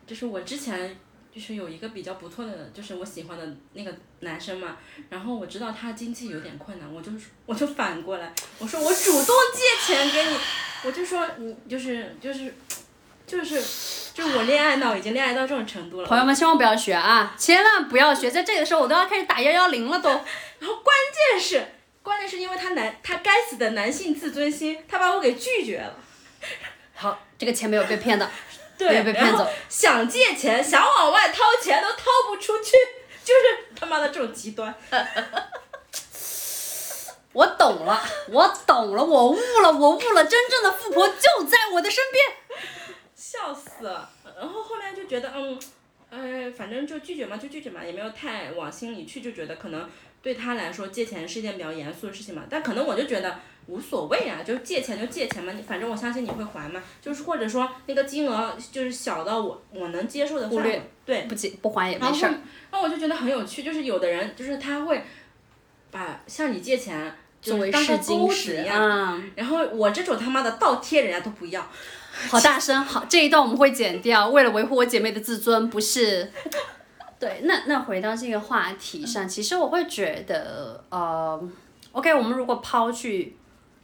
[0.06, 0.96] 就是我之前
[1.36, 4.78] 就是有一个比较不错的，就是我喜欢的那个男生嘛，
[5.10, 7.12] 然后我知道他经济有点困难，我就
[7.44, 10.38] 我就反过来，我说我主动借钱给你，
[10.84, 12.54] 我就说你就是就是
[13.26, 13.62] 就是
[14.14, 20.08] 就是我恋爱脑已经恋爱到这种程度了，朋友们千万不要学啊，千万不要学，在这个时候我都要开始打幺幺零了都。
[20.58, 21.62] 然后关键是
[22.02, 25.94] 关键是因为他男他该死的男性自尊心，他把我给拒绝了。
[26.96, 28.30] 好，这个钱没有被骗的，
[28.78, 29.50] 对，被骗走然后。
[29.68, 32.72] 想借钱，想往外掏钱都掏不出去，
[33.24, 33.40] 就是
[33.78, 34.74] 他妈的这种极端。
[37.32, 42.24] 我懂了，我懂了，我悟了，我悟了，真正的富婆就在我的身边。
[43.14, 44.08] 笑死了。
[44.38, 45.60] 然后后来就觉得，嗯，
[46.10, 49.86] 哎，反正就拒绝嘛，就拒绝嘛，也没有太往心里去，就觉得可能
[50.26, 52.42] 对他来说借钱是一件比较严肃的事情嘛。
[52.50, 56.82] 但可能我就觉得无所谓啊，就借钱就借钱嘛，你反正我相信你会还嘛。
[57.00, 61.22] 就是或者说那个金额就是小到我我能接受的范围，对。
[61.28, 62.30] 不借不还也没事儿。
[62.72, 65.04] 然后我就觉得很有趣，就是有的人就是他会
[65.92, 68.82] 把向你借钱作为试就是当个钩子金石一样。
[68.82, 71.64] 啊、然后我这种他妈的倒贴人家都不要，
[72.28, 76.32] 好大声，好，这一段我们会剪掉，为了维护我姐妹的自尊，不是。
[77.18, 81.48] 对，那那回到这个话题上，其实我会觉得，呃
[81.92, 83.36] ，OK，我们如果抛去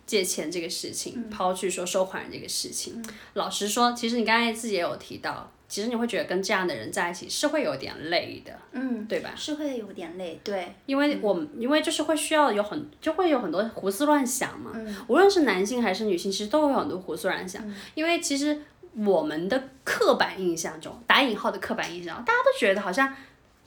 [0.04, 3.02] 借钱这个事情，抛去说收款人这个事情，
[3.34, 9.32] 老实说，其实你刚才自己也有提到，其实你会觉得跟这样的人在一起是会有点累的，嗯，对吧？
[9.34, 14.94] 是会有点累，对，因为我们因为就是会需要有很就会有很多胡思乱想嘛，嗯。
[15.08, 17.64] 无论是男性还是女性，其实都会有很多胡思乱想。
[17.94, 18.60] 因为其实
[18.96, 23.14] 我们的刻板印象中，打引号的刻板印象，大家都觉得好像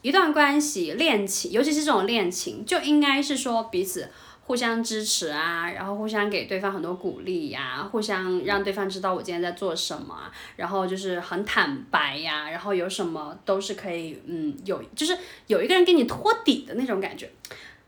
[0.01, 4.09] 一段关系恋情，尤其是这种恋情，就应该是说彼此。
[4.47, 17.25] 互相支持啊，然后互相给对方很多鼓励呀、互相让对方知道我今天在做什么，然后就是很坦白呀、然后有什么都是可以，嗯，有就是有一个人给你托底的那种感觉。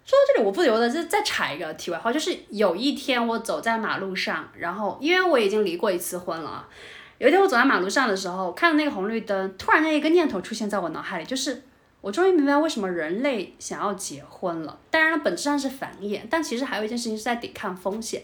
[0.04, 6.68] 说到这里，我不由得再再插一个题外话，就是有一天我走在马路上，然后因为我已经离过一次婚了，
[7.20, 11.64] 有一天我走在马路上的时候，看到那个红绿灯，突然间一个念头出现在我脑海里，就是
[12.02, 14.78] 我终于明白为什么人类想要结婚了。
[14.92, 18.22] 当然了，本质上是繁衍，但其实还有一件事情是在抵抗风险，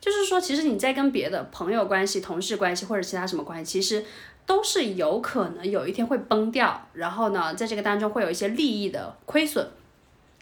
[0.00, 4.04] 就是说，其实你在跟别的朋友关系、同事关系或者其他什么关系，其实
[4.44, 9.64] 都是有可能有一天会崩掉，然后呢，在这个当中会有一些利益的亏损。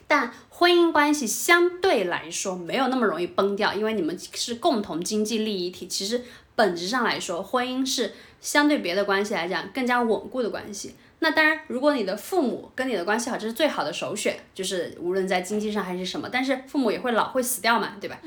[0.09, 5.87] 但婚姻关系相对来说没有那么容易崩掉，因为你们是共同经济利益体。
[5.87, 6.21] 其实
[6.55, 10.95] 本质上来说，婚姻是相对别的关系来讲更加稳固的关系。
[11.21, 16.29] 那当然，如果你的父母跟你的关系好，这是最好的首选，就是无论在经济上还是什么。
[16.31, 18.19] 但是父母也会老会死掉嘛，对吧？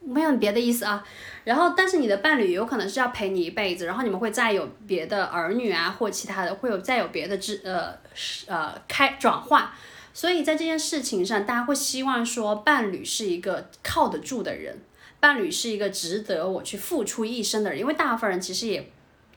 [0.00, 1.04] 没有别的意思啊。
[1.44, 9.74] 然后，但是你的伴侣有可能是要陪你一辈子，然后你们会再有别的儿女啊，或其他的，会有再有别的之呃是呃开转化。
[10.14, 14.78] 所以在这件事情上，大家会希望说，伴侣是一个靠得住的人，
[15.20, 17.78] 伴侣是一个值得我去付出一生的人。
[17.78, 18.90] 因为大部分人其实也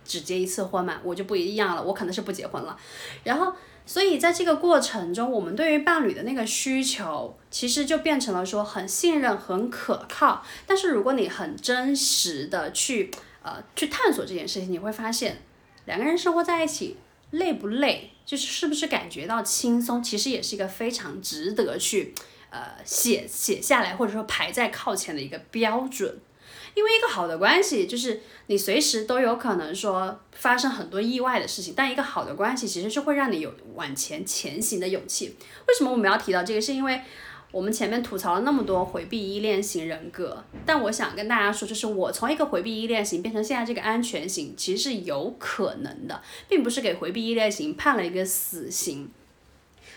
[0.03, 2.77] 只结一次婚嘛，我就不一样了，我可能是不结婚了。
[3.23, 3.53] 然后，
[3.85, 10.43] 所以在这个过程中，我们对于伴侣的那个需求，其实就变成了说很信任、很可靠。
[10.65, 13.11] 但是如果你很真实的去
[13.43, 15.41] 呃去探索这件事情，你会发现，
[15.85, 16.97] 两个人生活在一起
[17.31, 22.13] 累不累，就是是不是感觉到轻松，其实也是一个非常值得去
[22.51, 26.19] 呃写写下来，或者说排在靠前的一个标准。
[26.73, 35.35] 因为一个好的关系，就是你随时都有可能说发生很多意外的事情，但一个好的关系其实是会让你有往前前行的勇气。
[35.67, 36.61] 为什么我们要提到这个？
[36.61, 37.01] 是因为
[37.51, 49.09] 我们前面吐槽了那么多回避依恋型人格，但我想跟大家说，就是我从一个回避依恋型变成现在这个安全型，其实是有可能的，并不是给回避依恋型判了一个死刑。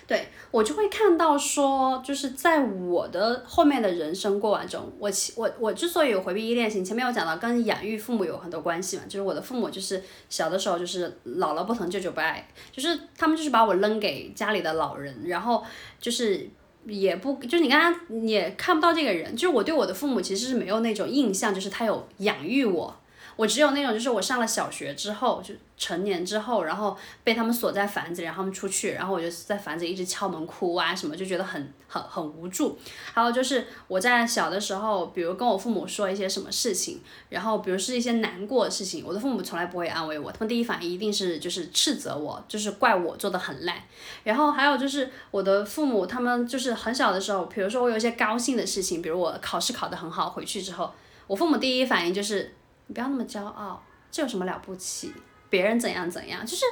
[0.07, 15.65] 对我就会看到说，就是在我的后面的人生过程中，我其我我之所以有回避依恋型，前面有讲到跟养育父母有很多关系嘛，就是我的父母就是小的时候就是姥姥不疼舅舅不爱，就是他们就是把我扔给家里的老人，然后
[15.99, 16.49] 就是
[16.87, 22.95] 也不就是你刚刚也看不到这个人，就是我对我的父母其实是没有那种印象，就是他有养育我。
[23.37, 32.79] 我只有那种，就是我上了小学之后，就成年之后，然后被他们锁在房子里，然后他们出去，然后我就在房子一直敲门哭啊什么，就觉得很很很无助。
[33.13, 43.77] 还有就是我在小的时候，比如跟我父母说一些什么事情，然后比如是一些难过的事情，我的父母从来不会安慰我，他们第一反应一定是就是斥责我，就是怪我做的很烂。
[44.23, 50.93] 然后还有就是我的父母，他们就是很小的时候，比如说我有一些高兴的事情，比如我考试考得很好，回去之后，
[51.27, 52.55] 我父母第一反应就是。
[52.87, 55.13] 你不要那么骄傲，这有什么了不起？
[55.51, 56.65] 别人怎样怎样，就是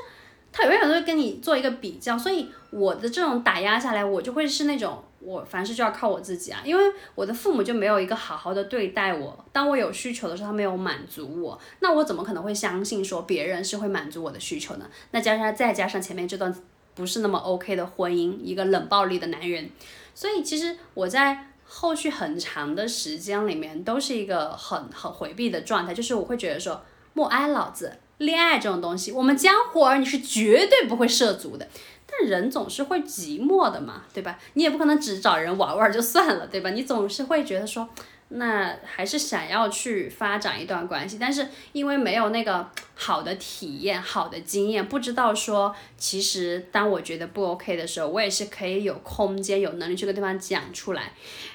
[0.51, 14.90] 他永远都会跟你做一个比较，所以我的这种打压下来，我就会是那种我凡事就要靠我自己啊，因为我的父母就没有一个好好的对待我，当我有需求的时候，他没有满足我，那我怎么可能会相信说别人是会满足我的需求呢？
[15.12, 16.53] 那加上再加上前面这段
[16.94, 19.70] 不是那么 OK 的婚姻，一个冷暴力的男人，
[20.14, 21.46] 所以其实我在。
[21.74, 31.66] 后续很长的时间里面都是一个很很回避的状态，就是我会觉得说莫哀老子，恋爱这种东西，我们江湖儿女是绝对不会涉足的。
[32.06, 34.38] 但人总是会寂寞的嘛，对吧？
[34.52, 36.68] 你也不可能只找人玩玩就算了，对吧？
[36.70, 37.88] 你总是会觉得说。
[38.35, 51.12] 那还是想要去发展一段关系，但是因为没有那个好的体验、好的经验，不知道说，其实当我觉得不 OK 的时候，我也是可以有空间、有能力去跟对方讲出来。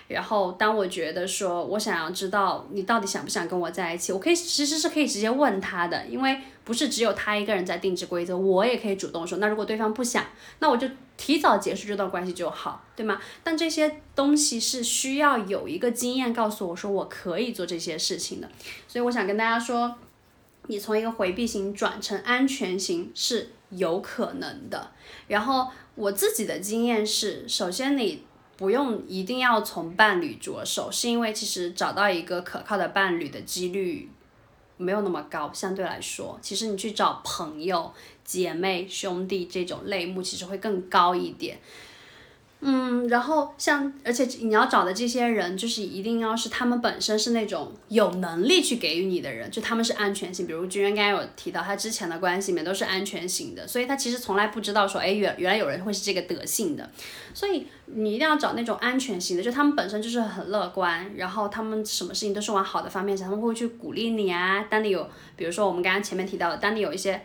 [0.07, 9.37] 然后当我觉得说我想要知道你到底想不想跟我在一起，我可以其实是可以直接问他的，因为不是只有他一个人在定制规则，我也可以主动说。
[9.39, 10.23] 那如果对方不想，
[10.59, 10.87] 那我就。
[11.17, 13.19] 提早结束这段关系就好，对吗？
[13.43, 18.47] 但这些东西是需要有一个经验告诉我说我可以做这些事情的，
[18.87, 19.95] 所以我想跟大家说，
[20.67, 24.91] 你从一个回避型转成安全型是有可能的。
[25.27, 28.23] 然后我自己的经验是，首先你
[28.57, 34.09] 不用一定要从伴侣着手，是因为其实找到一个可靠的伴侣的几率
[34.75, 37.93] 没有那么高，相对来说，其实你去找朋友。
[38.27, 41.57] 姐妹、兄弟这种类目其实会更高一点，
[42.59, 50.47] 嗯，然后像，而且你要找的这些人，就是一定要是他们本身是那种有能力去给予你的人，就他们是安全性。
[50.47, 56.89] 比如君渊刚刚有提到，他之前的关系里面都是安全型的，所以他其实从来不知道说，哎，原原来有人会是这个德性的，
[57.31, 64.65] 所以你一定要找那种安全型的，就他们本身就是很乐观，然后他们什么事情都是往好的方面想，他们会去鼓励你啊。
[64.67, 67.21] 当你有，比如说我们刚刚前面提到的，当你有一些。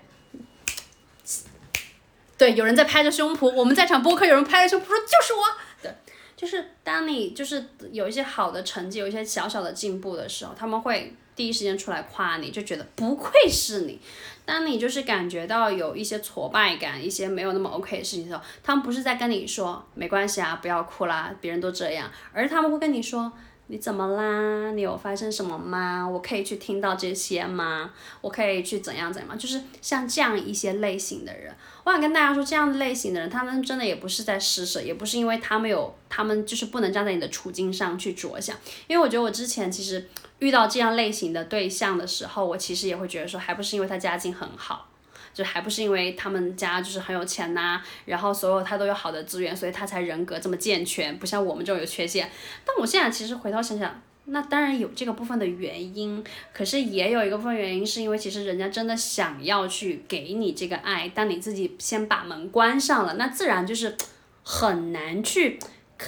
[2.38, 5.42] 对，有人在拍着胸脯，我们在场播客，有人拍着胸脯说就是我。
[5.82, 5.94] 对，
[6.36, 14.00] 就是当你就是有一些好的成绩，有一些小小的进步的时候，他们会第一时间出来夸你，就觉得不愧是你。
[14.44, 23.32] 当你就是感觉到有一些挫败感，一些没有那么 OK 的事情的时候，他们不是在跟你说没关系啊，不要哭啦，别人都这样，而他们会跟你说。
[23.68, 24.72] 你怎么啦？
[24.72, 26.06] 你有发生什么吗？
[26.06, 27.90] 我可以去听到这些吗？
[28.20, 29.34] 我可以去怎样怎样吗？
[29.34, 38.56] 就是像这样一些类型的人，我想跟大家说，这样类型的人，他们真的也不是在施舍，也不是因为他们有，他们就是不能站在你的处境上去着想。
[38.86, 44.88] 因为我觉得我之前其实遇到这样类型的对象的时候，我其实也会觉得说，还不是因为他家境很好。
[45.34, 52.30] 就还不是因为他们家就是很有钱呐，然后所有他都有好的资源，所以他才人格这么健全，不像我们这种有缺陷。
[52.66, 63.96] 但我现在其实回头想想，那当然有这个部分的原因，可是也有一个部分原因是因为其实人家真的想要去给你这个爱，但你自己先把门关上了，那自然就是
[64.42, 65.58] 很难去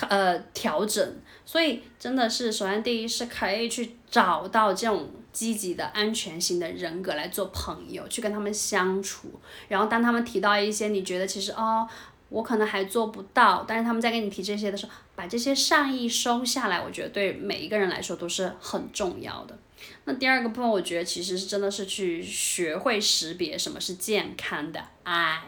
[0.09, 1.16] 呃调整。
[1.44, 5.11] 所以真的是首先第一是可以去找到这种。
[5.35, 9.29] 积极的、安全型的人格来做朋友，去跟他们相处。
[9.66, 11.85] 然后当他们提到一些你觉得其实哦，
[12.28, 19.56] 我可能还做不到，但是他们在跟你提这些的时候，把这些善意收下来，我觉得对每一个人来说都是很重要的。
[20.04, 25.42] 那第二个部分，我觉得其实是真的是去学会识别什么是健康的爱。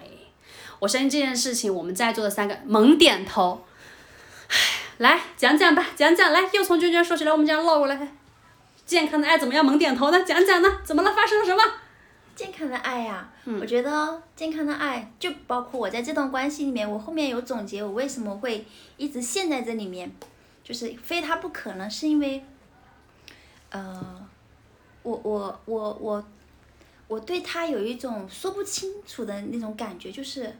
[0.79, 3.65] 我相信这件事情，我们在座的三个猛点头。
[4.49, 4.57] 唉，
[4.99, 8.09] 来讲讲吧，讲讲来，又从娟娟说起来，我们这样唠过来。
[8.85, 9.65] 健康的爱怎么样？
[9.65, 10.23] 猛点头呢？
[10.23, 10.69] 讲讲呢？
[10.85, 11.13] 怎么了？
[11.13, 11.63] 发生了什么？
[12.37, 18.65] 健康的爱呀，我觉得健康的爱就包括我在这段关系里面，我后面有总结，我为什么会
[18.97, 20.13] 一直陷在这里面，
[20.63, 21.91] 就是非他不可呢？
[21.91, 22.45] 是因为，
[23.71, 24.29] 呃，
[25.03, 26.25] 我我我我
[27.09, 30.55] 我对他有一种说不清楚的那种感觉，就是。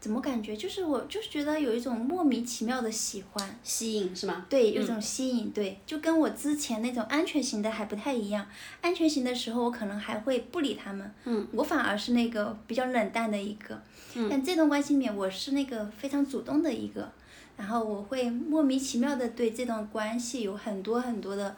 [0.00, 4.46] 怎么感觉就是我就是觉得有一种莫名其妙的喜欢吸引是吗？
[4.48, 8.46] 对，有一种吸引，对，就跟我之前那种安全型的还不太一样。
[8.80, 13.82] 安全型的时候，我可能还会不理他们，嗯，我反而是那个比较冷淡的一个。
[14.14, 17.10] 嗯，但这段关系里面，我是那个非常主动的一个，
[17.56, 21.56] 然后我会莫名其妙的对这段关系有很多很多的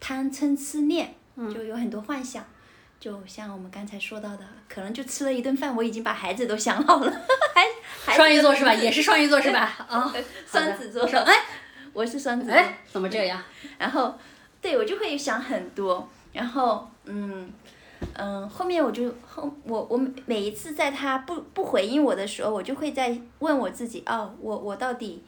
[0.00, 2.44] 贪嗔痴念，就有很多幻想。
[2.98, 7.12] 就像我们刚才说到的，可能就吃了一顿饭，我已经把孩子都想好了，
[8.04, 8.72] 还双鱼座是吧？
[8.74, 9.76] 也是双鱼座是吧？
[9.88, 10.12] 啊，
[10.50, 11.04] 双子座。
[11.20, 11.34] 哎，
[11.92, 12.50] 我是双子。
[12.50, 13.40] 哎，怎么这样？
[13.78, 14.14] 然后，
[14.60, 17.52] 对我就会想很多，然后，嗯，
[18.14, 25.22] 嗯，后面我就后我我每一次在他不不回应我的时候，我就会在问我自己，哦，我我到底，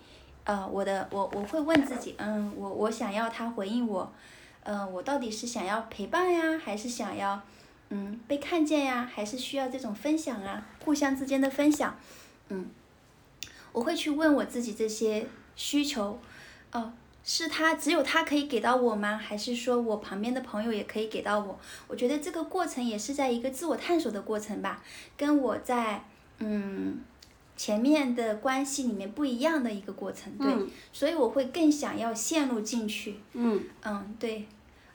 [0.45, 4.11] 呃，我的我我会问自己，嗯，我我想要他回应我，
[4.65, 7.41] 嗯，我到底是想要陪伴呀，还是想要？
[7.91, 11.99] 嗯，被看见呀，还是需要这种分享啊，互相之间的分享。
[12.49, 12.67] 嗯，
[13.73, 15.27] 我会去问我自己这些
[15.57, 16.19] 需求，
[16.73, 16.93] 哦，
[17.25, 19.17] 是他只有他可以给到我吗？
[19.17, 21.59] 还是说我旁边的朋友也可以给到我？
[21.87, 24.83] 我觉得这个过程也是在一个自我探索的过程吧，
[25.17, 26.05] 跟我在
[26.39, 27.01] 嗯
[27.57, 33.17] 前面的关系里面不一样的一个过程，对，嗯所以我会更想要陷入进去。
[33.33, 34.47] 嗯嗯，对。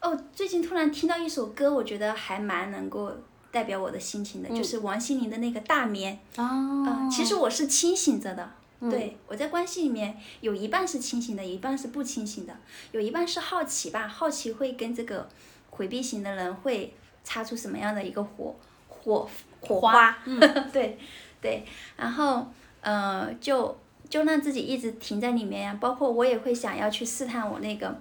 [0.04, 3.12] 哦，最近突然听到一首歌，我觉得还蛮能够
[3.52, 6.20] 代表我的心情的，就是王心凌的那个《大眠》。
[6.42, 8.52] 哦嗯，其实我是清醒着的。
[8.90, 12.54] 对，我在关系里面有一半是清醒的，有一半是不清醒的，
[12.92, 15.30] 有一半是好奇吧，好奇会跟这个
[15.70, 16.94] 回避型的人会
[17.24, 18.54] 擦出什么样的一个火
[18.90, 19.26] 火
[19.62, 20.38] 火花， 嗯
[20.74, 21.00] 对
[21.40, 22.46] 对，然后
[22.82, 23.80] 呃就
[24.10, 27.98] 就让自己一直停在里面呀，包括我也会想要去试探我那个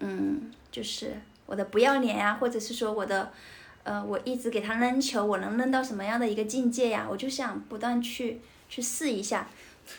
[0.00, 1.16] 嗯，就是
[1.46, 3.32] 我的不要脸呀，或者是说我的。
[3.84, 7.06] 呃，我一直给他扔球，我能扔到什么样的一个境界呀？
[7.06, 9.46] 我就想不断去去试一下，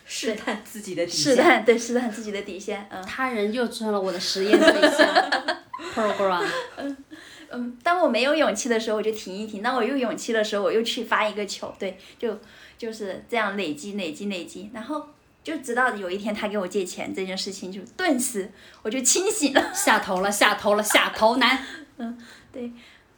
[0.07, 1.39] 试探自己的底线试。
[1.39, 5.07] 探对试探自己的底线，嗯他人又成了我的实验对象
[5.93, 6.43] program。
[7.51, 12.39] 嗯，当我没有勇气的时候，我就停一停；当我有勇气的时候，我又去发一个球，对，就
[12.79, 15.05] 就是这样累积累积累积，然后
[15.45, 19.61] 就直到有一天他给我借钱这件事情，就顿时我就清醒了。
[19.71, 21.63] 下头了，下头了，下头男。
[21.97, 22.17] 嗯，
[22.51, 22.71] 对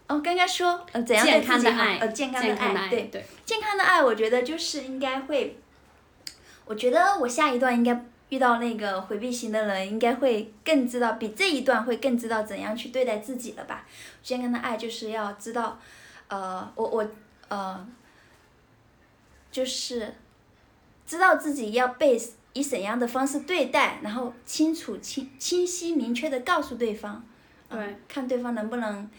[0.08, 5.58] 哦，刚刚说呃怎样对健康的爱，呃健康健康的爱，对对，健康的爱，我觉得就是应该会，
[6.66, 13.86] 我觉得我下一段应该遇到那个回避型的人，应该会更知道，比这一段会更知道怎样去对待自己了吧。
[14.22, 15.80] 健康的爱就是要知道，
[16.28, 17.10] 呃，我我
[17.48, 17.88] 呃，
[19.50, 20.14] 就是
[21.08, 22.22] 知道自己要被
[22.53, 27.26] 以怎样的方式对待，然后清楚清清晰明确的告诉对方，
[27.70, 29.10] 嗯对，看对方能不能，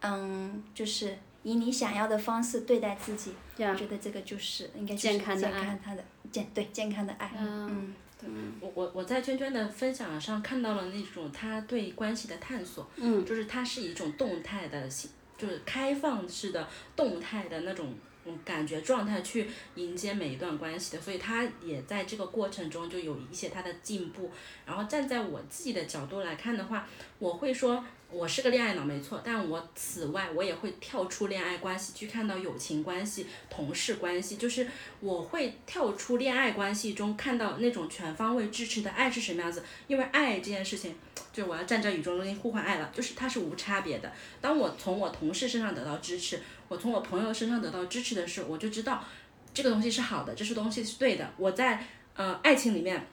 [0.00, 3.34] 嗯，就是以你想要的方式对待自己。
[3.58, 5.78] 我觉得这个就是应该就是健健康的爱。
[5.84, 7.30] 康的健对健康的爱。
[7.38, 7.94] 嗯。
[8.18, 8.28] 对。
[8.60, 16.66] 我我我在娟娟的分享上看到了那种他对关系的探索，嗯，就是它是一种动态的形，就是开放式的
[16.96, 17.92] 动态的那种
[18.26, 24.30] 嗯感觉状态去迎接每一段关系的，所以他也在这个过程中就有一些他的进步。
[24.66, 26.86] 然后站在我自己的角度来看的话，
[27.18, 27.84] 我会说。
[28.14, 34.64] 我是个恋爱脑没错，但我此外我也会跳出恋爱关系去看到友情关系、同事关系，就是
[35.00, 39.64] 我会跳出恋爱关系中看到那种全方位支持的爱是什么样子。
[39.88, 40.94] 因为爱这件事情，
[41.32, 44.12] 就我要站在宇宙中心呼唤爱了，就是它是无差别的。
[44.40, 49.04] 当我从我同事身上得到支持，我从我朋友身上得到支持的时候，我就知道
[49.52, 51.28] 这个东西是好的，这是东西是对的。
[51.36, 51.84] 我在
[52.14, 53.04] 呃爱情里面。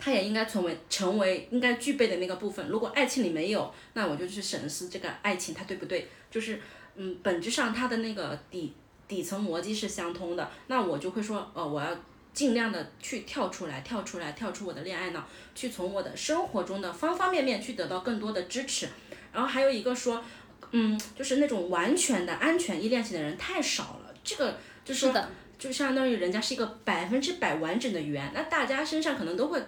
[0.00, 2.66] 它也应该成为成为应该具备的那个部分。
[2.68, 6.08] 如果爱情里没有，那我就去审视这个爱情它对不对。
[6.30, 6.58] 就是
[6.96, 8.72] 嗯，本质上它的那个底
[9.06, 10.50] 底层逻辑是相通的。
[10.68, 11.94] 那我就会说，呃，我要
[12.32, 15.22] 尽量的去跳出来，跳出来，跳出我的恋爱脑，
[15.54, 18.88] 去从我的生活中的方方面面去得到更多的支持。
[19.32, 20.24] 然后还有一个说，
[20.70, 24.14] 嗯，就是那种完全的安全依恋型的人太少了。
[24.24, 29.60] 这个就是说，的，就相当于人家是一个百分之百完整的圆，那大家身上可能都会。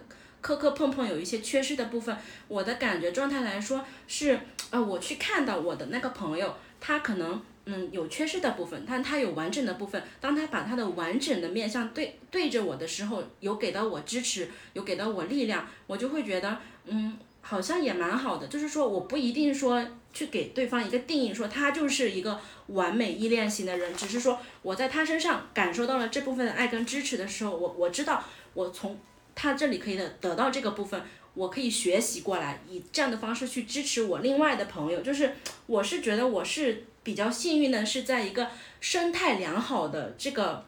[0.42, 2.14] 磕磕碰碰有一些缺失的部分，
[2.48, 4.38] 我的感觉状态来说是，
[4.70, 10.02] 呃，我去看到我的那个朋友，他可能嗯有缺失的部分，但他有完整的部分。
[10.20, 18.48] 当他把他的完整的面向对对着我的时候，有给到我支持，有给到我力量，我就会觉得嗯好像也蛮好的。
[18.48, 19.80] 就是说我不一定说
[20.12, 28.24] 去给对方一个定义，说他就是一个完美依恋型的人，只是说我在他身上感受到了这部分的爱跟支持的时候，我我知道
[28.54, 28.98] 我从。
[29.34, 31.02] 他这里可以得得到这个部分，
[31.34, 35.00] 我可以学习过来，以这样的方式去支持我另外的朋友。
[35.00, 35.34] 就是
[35.66, 38.48] 我是觉得我是比较幸运的，是在一个
[38.80, 40.64] 生态良好的这个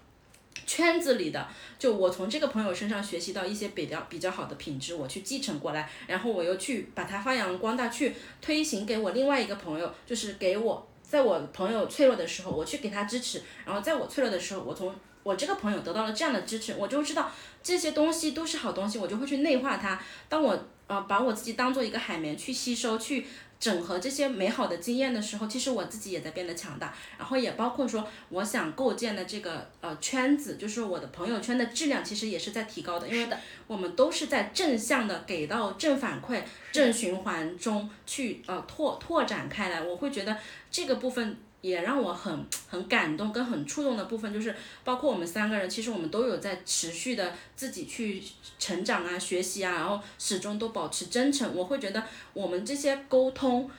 [0.67, 1.47] 圈子里的。
[1.79, 14.95] 就我从这个朋友身上学习到一些比较比较好的品质，我去继承过来，然后我又去把它发扬光大，去推行给我另外一个朋友，就是给我在我朋友脆弱的时候，我去给他支持，然后在我脆弱的时候，我从
[15.25, 17.29] 我这个朋友得到了这样的支持，我就知道
[17.62, 20.01] 这些东西都是好东西，我就会去内化它。
[20.29, 23.27] 当我呃把我自己当做一个海绵去吸收、去
[23.59, 26.95] 整合这些美好的经验的时候，其实我自己也在变得强大。
[27.16, 33.35] 然后也包括说，我想构建的这个呃圈子，就是我的朋友圈的质量，其实也是在提高的，因为
[33.66, 39.81] 我们都是在正向的给到正反馈、正循环中去呃拓拓展开来。
[39.81, 40.37] 我会觉得
[40.70, 41.39] 这个部分。
[41.65, 44.55] 也让我很 很感动跟很触动的部分，就是
[44.85, 48.23] 包括我们三个人，其实我们都有在持续的自己去
[48.59, 51.57] 成长啊、学习啊，然后始终都保持真诚。
[51.57, 52.05] 我会觉得
[52.35, 53.71] 我们这些沟通，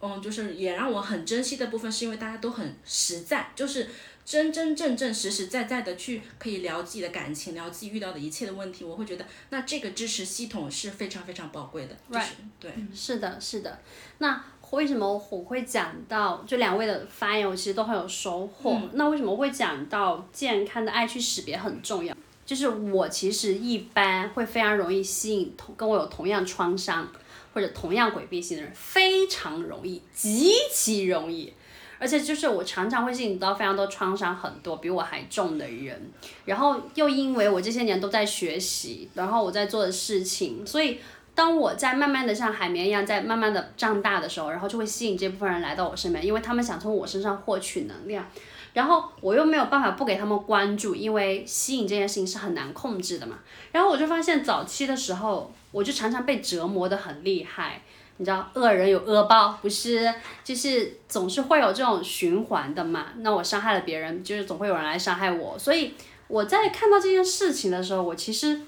[0.00, 3.86] 嗯，就是也让我很珍惜的部分，是因为大家都很实在，就是
[4.24, 8.82] 真真正正、实实在在的去可以聊自己的感情，聊自己遇到的一切的问题。
[8.82, 11.94] 我会觉得，那这个支持系统是非常非常宝贵的。
[12.10, 13.78] 就是对，是的，是的。
[14.18, 18.78] 那为什么我会讲到就两位的发言，我其实都很有收获。
[18.92, 22.14] 那为什么会讲到健康的爱去识别很重要？
[22.44, 27.08] 就是我其实一般会非常容易吸引同跟我有同样创伤
[27.52, 31.52] 或者同样回避型的人，非常容易，极其容易。
[31.98, 35.98] 而且就是我常常会吸引到非常多创伤很多比我还重的人，
[36.44, 40.98] 然后又因为我这些年都在学习，然后我在做的事情，所以
[41.36, 48.26] 当我在慢慢的像海绵一样在慢慢的长大的时候，然后就会吸引这部分人来到我身边，因为他们想从我身上获取能量，
[48.72, 53.38] 然后我又没有办法不给他们关注，因为吸引这件事情是很难控制的嘛。
[53.70, 57.82] 然后我就发现早期的时候，我就常常被折磨的很厉害。
[58.18, 60.10] 你知道恶人有恶报，不是，
[60.42, 63.08] 就是总是会有这种循环的嘛。
[63.18, 65.58] 那我伤害了别人，就是总会有人来伤害我。
[65.58, 65.92] 所以
[66.26, 68.58] 我在看到这件事情的时候，我其实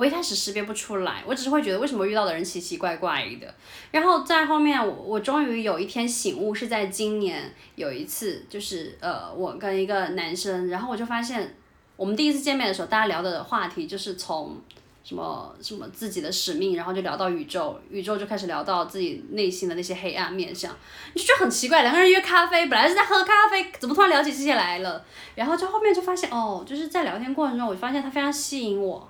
[0.00, 3.54] 我一开始识别不出来，我只是会觉得为什么遇到的人奇奇怪怪的。
[3.90, 11.54] 然后在后面，我我终于有一天醒悟，是在今年有一次，就是呃，我跟一个男生，然后我就发现，
[11.96, 14.56] 我们第一次见面的时候，大家聊的话题就是从。
[15.02, 20.70] 什么什么自己的使命，然后就聊到宇宙，宇宙就开始聊到自己内心的那些黑暗面相，
[21.14, 25.02] 你就觉得很奇怪，两个人约咖啡，本来是在喝咖啡，怎么突然聊起这些来了？
[25.34, 29.09] 然后就后面就发现，哦，就是在聊天过程中，我就发现他非常吸引我，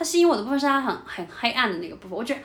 [0.00, 2.40] 他吸引我的部分是他很很黑暗的那个部分，我觉得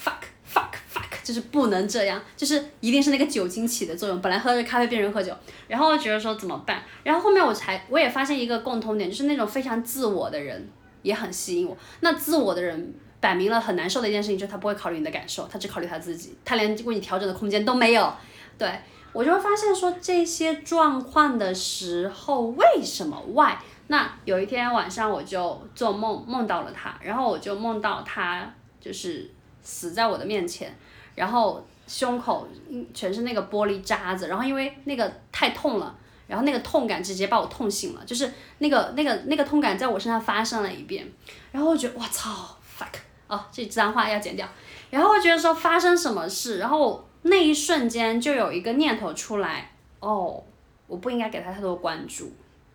[0.00, 5.36] fuck fuck fuck，就是不能这样，就是一定是那个酒精起的作用，本来喝着咖啡变成喝酒，
[5.66, 6.80] 然后觉得说怎么办？
[7.02, 10.70] 然后后面我才我也发现一个共通点，就是那种非常自我的人。
[11.02, 11.76] 也很吸引我。
[11.98, 18.14] 那自我的人摆明了很难受的一件事情，就是他不会考虑你的感受，他只考虑他自己，他连为你调整的空间都没有。
[18.56, 18.70] 对
[19.12, 23.56] 我就会发现说这些状况的时候，为什么 why？
[23.88, 28.48] 那有一天晚上我就做梦梦到了他，然后我就梦到他
[28.80, 29.30] 就是
[29.62, 30.74] 死在我的面前，
[31.14, 32.48] 然后胸口
[32.94, 35.96] 全是那个玻璃渣子，然后因为那个太痛了。
[36.28, 41.06] 然后那个痛感直接把我痛醒了，就是那个那个那个痛感在我身上发生了一遍，
[41.50, 42.94] 然后我觉得我操，fuck，
[43.26, 44.48] 哦，这脏话要剪掉。
[44.88, 49.70] 然后我觉得说发生什么事，然后那一瞬间就有一个念头出来，
[50.00, 50.42] 哦，
[50.86, 52.32] 我不应该给他太多关注。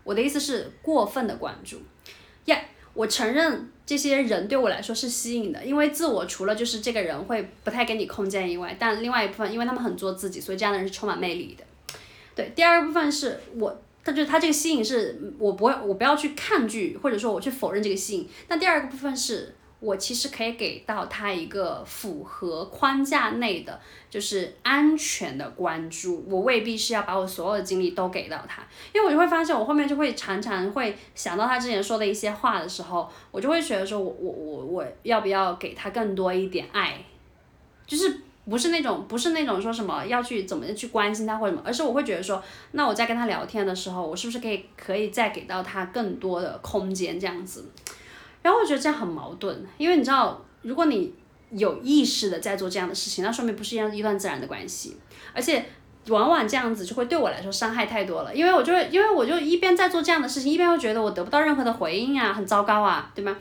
[0.08, 1.82] 我的意思是过分的关注。
[2.45, 2.58] 呀，
[2.93, 11.64] 我承认这些人对我来说是吸引的，因为自我除了就是这个人会不太给你空间以外，但另外一部分，因为他们很做自己，所以这样的人是充满魅力的。
[12.34, 18.28] 对，第二个部分是我，他就是他这个吸引是我不会，我不要去抗拒，或者说我去否认这个吸引。
[18.47, 26.25] 那第二个部分是我其实可以给到他一个符合框架内的，就是安全的关注。
[26.28, 28.61] 我未必是要把我所有的精力都给到他，
[28.93, 37.03] 因为我就会发现我后面就会常常会想到他之前说的一些话的时候，我就会觉得说我我我我要不要给他更多一点爱，
[37.86, 38.21] 就是。
[38.49, 47.69] 不是那种，不是那种说什么要去怎么去关心他或者什么，而是我会觉得说，那我在跟他聊天的时候，我是不是可以可以再给到他更多的空间这样子？
[48.47, 51.13] 然后我觉得这样很矛盾，因为你知道，如果你
[51.51, 54.95] 有意识的在做这样的事情，那说明不是一样一段自然的关系，
[55.33, 55.65] 而且
[56.07, 63.35] 往往这样子就会对我来说伤害太多了，因为我就会，因为我就一边在做这样的事情，一边又觉得我得不到任何的回应啊，很糟糕啊，对吗？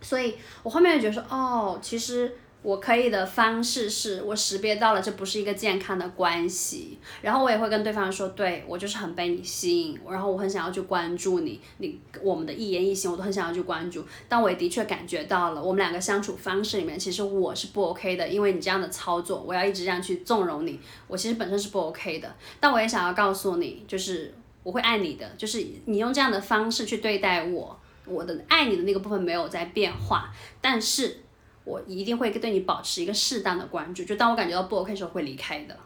[0.00, 2.34] 所以我后面就觉得说，哦，其实。
[2.62, 30.30] 我可以的方式是我识别到了这不是一个健康的关系，然后我也会跟对方说，对我就是很被你吸引，然后我很想要去关注你，你我们的一言一行我都很想要去关注，但我也的确感觉到了我们两个相处方式里面，其实我是不 OK 的，因为你这样的操作，我要一直这样去纵容你，我其实本身是不 OK 的，但我也想要告诉你，就是我会爱你的，就是你用这样的方式去对待我，我的爱你的那个部分没有在变化，
[30.60, 31.20] 但是。
[31.70, 35.76] 我一定会对你保持一个适当的关注，就当我感觉到不 OK 时候会离开的。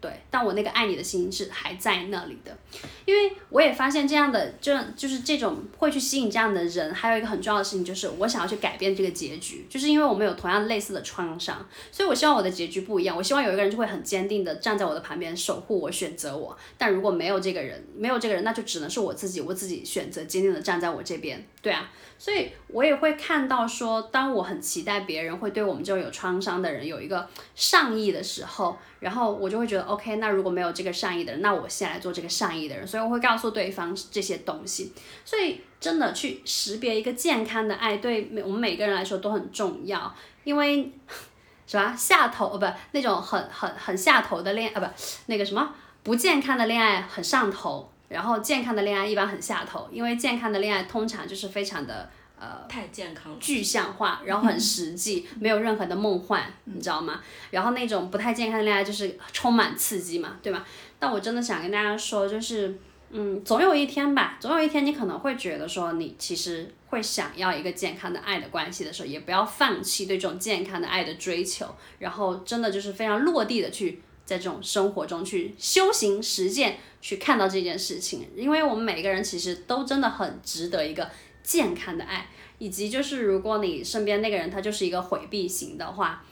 [0.00, 2.56] 对，但我那个爱你的心是还在那里的，
[3.04, 16.56] 因为我也发现这样的，就就是这种会去吸引这样的人，还有一个很重要的事情就是我想要去改变这个结局，就是因为我们有同样类似的创伤，所以我希望我的结局不一样，我希望有一个人就会很坚定的站在我的旁边守护我，选择我。
[16.78, 21.46] 但如果没有这个人，没有这个人，那就只能是我自己，我自己选择坚定的站在我这边。
[21.60, 28.78] 对啊，所以我也会看到说，当我很期待别人会对我们这种有创伤的人有一个善意的时候。
[29.00, 32.86] 然后我就会觉得，OK，那如果没有这个善意的人，那我先来做这个善意的人。
[32.86, 34.92] 所以我会告诉对方这些东西。
[35.24, 40.14] 所以真的去识别一个健康的爱，对每我们每个人来说都很重要。
[40.44, 40.90] 因为
[41.66, 44.86] 什么下头哦不那种很很很下头的恋啊不
[45.26, 49.88] 那个什么不健康的恋爱很上头，然后健康的恋爱一般很下头。
[49.92, 52.10] 因为健康的恋爱通常就是非常的。
[52.40, 57.20] 呃，太健康，具象化，然后很实际，没有任何的梦幻，你知道吗？
[57.50, 60.66] 然后那种不太健康的恋爱就是充满刺激嘛，对吧？
[60.98, 62.74] 但我真的想跟大家说，就是，
[63.10, 71.66] 嗯，总有一天吧，总有一天你可能会觉得说，你其实会想要一个健康的爱的关系的时候，也不要放弃对这种健康的爱的追求，
[71.98, 81.10] 然后真的就是非常落地的去在这种生活中去修行实践，去看到这件事情，因为我们每个人其实都真的很值得一个
[81.50, 82.28] 健康的爱，
[82.58, 86.24] 以及就是如果你身边那个人他就是一个回避型的话。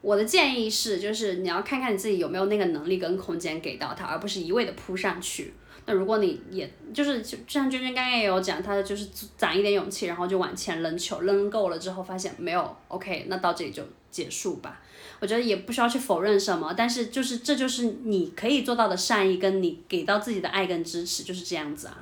[0.00, 5.54] 我的建议是，就是你要看看你自己有没有那个能力跟空间给到他，而不是一味的扑上去。
[5.86, 9.08] 那如果你也就是就像娟娟刚刚也有讲，他就是
[9.38, 14.78] 攒一点勇气，然后就往前扔球，扔够了之后发现没有，OK，那到这里就结束吧。
[15.20, 21.96] 我觉得也不需要去否认什么，但是就是这就是你可以做到的善意，跟你给到自己的爱跟支持，就是这样子啊。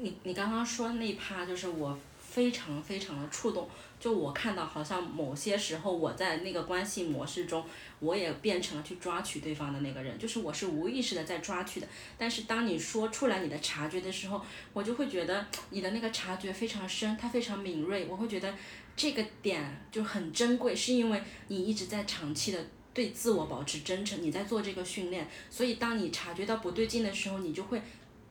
[0.00, 3.68] 你你刚刚说那一趴，就是我非常非常的触动。
[4.00, 7.64] 就我看到，好像某些时候我在那个关系模式中，
[8.00, 11.88] 我也变成了去抓取对方的那个人，就是我是无意识的在抓取的。
[12.18, 18.06] 但是当你说出来你的察觉的时候，我就会觉得你的那个察觉非常深，它非常敏锐。
[18.10, 18.52] 我会觉得
[18.94, 25.26] 这个点就很珍贵，是因为你一直在长期的对自我保持真诚，你在做这个训练。
[25.48, 27.80] 所以当你察觉到不对劲的时候，你就会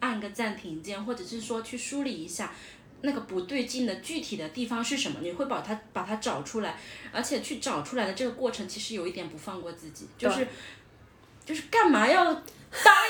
[0.03, 2.53] 按个暂停键，或者是说去梳理一下。
[3.05, 5.19] 那个不对劲的具体的地方是什么？
[5.21, 6.79] 你会把它把它找出来，
[7.11, 10.47] 而且去找出来的这个过程，其实有一点不放过自己，就是
[11.45, 12.33] 就是干嘛要当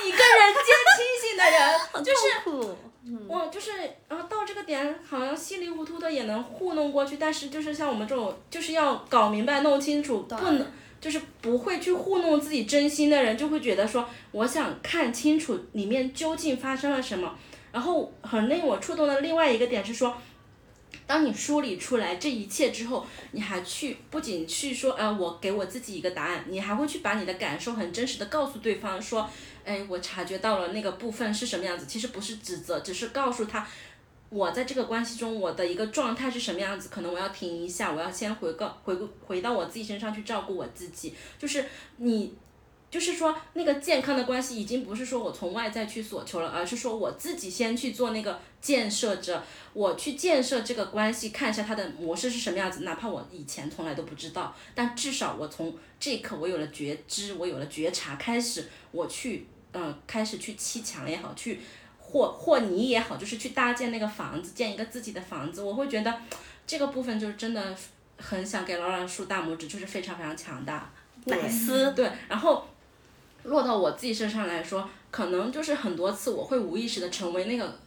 [0.03, 0.65] 一个人间
[0.97, 1.79] 清醒的人？
[2.03, 3.71] 就是我就是
[4.09, 10.65] 然后到这个点，好像稀里糊涂的也能糊弄过去，但是就是像我们这种就是要搞明白、弄清楚，不能
[11.03, 17.37] 就是不会去糊弄自己真心的人，就会觉得说，我想看清楚里面究竟发生了什么。
[17.73, 20.15] 然后很令我触动的另外一个点是说，
[21.05, 29.29] 当你梳理出来这一切之后，你还去不仅去说，呃，我给我自己一个答案，你还会去把你的感受很真实的告诉对方，说，
[29.65, 31.85] 哎，我察觉到了那个部分是什么样子。
[31.85, 33.67] 其实不是指责，只是告诉他，
[34.33, 36.89] 我在这个关系中我的一个状态是什么样子。
[36.89, 41.13] 可能我要停一下，我要先回个回回到我自己身上去照顾我自己。
[41.37, 41.63] 就是
[41.97, 42.33] 你。
[42.93, 52.81] 就是说，那个健康的关系已经不是说我从外在去索求了，而是说我自己先去做那个建设者，我去建设这个关系，看一下它的模式是什么样子。
[52.81, 61.59] 哪怕我以前从来都不知道，但至少我从这一刻我有了觉知，我有了觉察，开始我去，嗯，开始去砌墙也好，去
[62.13, 65.63] 和和泥也好，就是去搭建那个房子，建一个自己的房子。
[65.63, 66.15] 我会觉得
[66.67, 67.75] 这个部分就是真的
[68.17, 70.89] 很想给老老竖大拇指，就是非常非常强大。
[71.25, 72.67] 奶丝对，然后。
[73.45, 77.77] 落到我自己身上来说，可能就是很多次我会无意识的成为那个，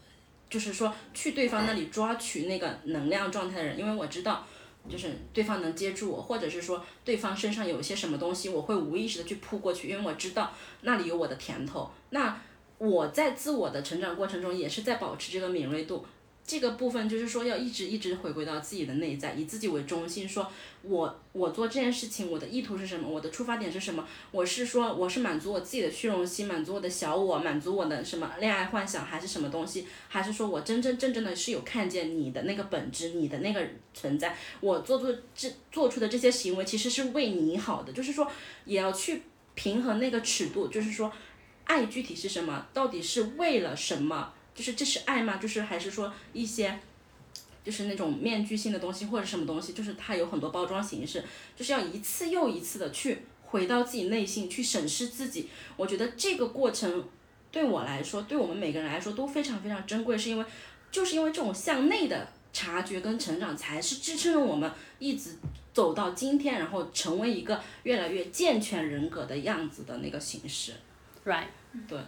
[0.50, 4.46] 就是说去对方那里抓取那个能量状态的人，因为我知道，
[4.86, 10.52] 就是对方能接住我，或者是说对方身上有一些什么东西，我会无意识的去扑过去，因为我知道
[10.82, 11.90] 那里有我的甜头。
[12.10, 12.38] 那
[12.78, 16.04] 我在自我的成长过程中也是在保持这个敏锐度。
[16.48, 20.28] 这个部分就是说，要一直一直回归到自己的内在，以自己为中心。
[20.28, 20.48] 说，
[20.82, 23.08] 我我做这件事情，我的意图是什么？
[23.08, 24.06] 我的出发点是什么？
[24.30, 29.88] 我是说，我是满足我自己的虚荣心，满足我的小我，满足我的什么恋爱幻想，还是什么东西？
[30.06, 34.38] 还是说我真真正正的是有看见你的那个本质，你的那个存在？
[34.60, 37.92] 我做出这做出的这些行为，其实是为你好的。
[37.92, 38.30] 就是说，
[38.64, 39.20] 也要去
[39.56, 40.68] 平衡那个尺度。
[40.68, 41.12] 就是说，
[41.66, 42.66] 爱具体是什么？
[42.72, 44.32] 到底是为了什么？
[44.54, 45.36] 就是这是爱吗？
[45.36, 46.78] 就是还是说一些，
[47.62, 49.72] 就是那种面具性的东西或者什么东西？
[49.72, 51.22] 就是它有很多包装形式，
[51.54, 55.48] 就是要一次又一次的去回到自己内心去审视自己。
[55.76, 57.04] 我觉得这个过程
[57.50, 60.44] 对我来说，对我们每个人来说都非常非常珍贵，是因为
[60.90, 65.36] 就是因为这种向内的察觉跟成长，才是支撑着我们一直
[65.74, 70.72] 走到今天，然后成为一个越来越健全人格的样子的那个形式。
[71.26, 71.48] Right，
[71.86, 71.98] 对。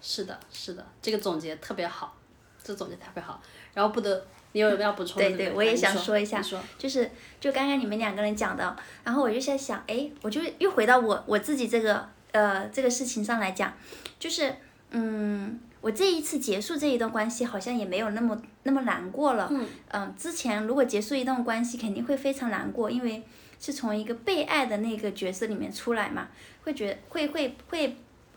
[0.00, 2.16] 是的，是的，这个总结特别好，
[2.62, 3.42] 这总结特别好。
[3.74, 5.28] 然后不得，你有要补充的？
[5.28, 6.40] 对对，我也想说一下，
[6.78, 13.74] 就是就刚刚你们两个人讲的，然后我就在想，哎，我就又回到我我自己这个呃这个事情上来讲，
[14.20, 14.54] 就是
[14.90, 19.48] 嗯，我这一次结束这一段关系，好像也没有那么那么难过了。
[19.50, 19.66] 嗯。
[19.88, 23.24] 嗯，之前如果结束一段关系，肯定会非常难过，因为
[23.60, 26.28] 是从一个被爱的那个角色里面出来嘛，
[26.62, 27.96] 会觉会会会。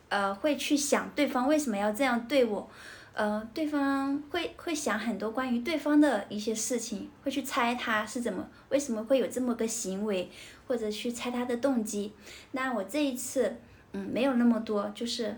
[0.10, 2.68] 呃，会去想对方为什么要这样对我，
[3.14, 10.32] 呃，对方会会想很多关于对方的一些事情，会去猜他是怎么，为什么会有这么个行为，
[10.68, 12.12] 或者去猜他的动机。
[12.53, 13.55] 那我这一次，
[13.91, 15.38] 嗯，没有那么多，就是，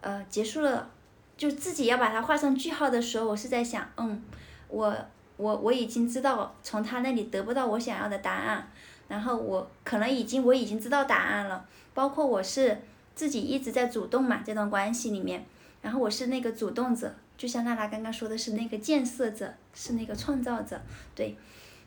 [0.00, 0.90] 呃，结束了，
[1.36, 4.22] 就自己要把它画上句号的时候，我是在想，嗯，
[4.68, 4.96] 我
[5.36, 8.66] 我我已经知道从他那里得不到我想要的答案，
[9.08, 12.80] 然后我可能已经我已经知道答案了，包括我是。
[13.16, 15.44] 自己一直在主动嘛，这段关系里面，
[15.82, 20.80] 然后我是那个主动者，就像娜娜刚刚说的是那个建设者，是那个创造者，
[21.14, 21.36] 对，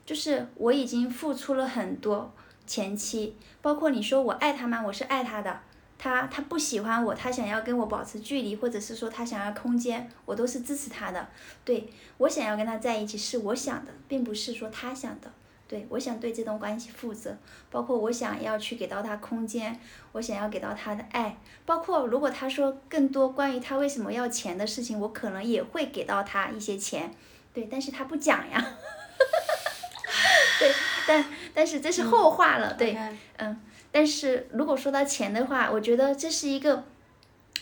[0.06, 2.34] 就是我已经付出了很多
[2.68, 4.84] 前期，包括你说我爱他吗？
[4.86, 5.62] 我是爱他的。
[6.02, 11.28] 他他不喜欢我，他想要跟我保持距离，或者是说他想要空间，我都是支持他的。
[11.66, 15.30] 对我想要跟他在一起是我想的，并不是说他想的。
[15.70, 17.38] 对我想对这段关系负责，
[17.70, 19.80] 包括我想要去给到他空间，
[20.14, 27.14] 我想要给到他的爱，包括如果他说更多关于他为什么要钱的事情，我可能也会给到他一些钱。
[27.54, 28.60] 对，但是他不讲呀。
[30.60, 30.74] 对，
[31.08, 32.74] 但但是这是后话了。
[32.74, 32.98] 对，
[33.38, 33.62] 嗯。
[33.92, 36.84] 但是如果说到钱的话，我觉得这是一个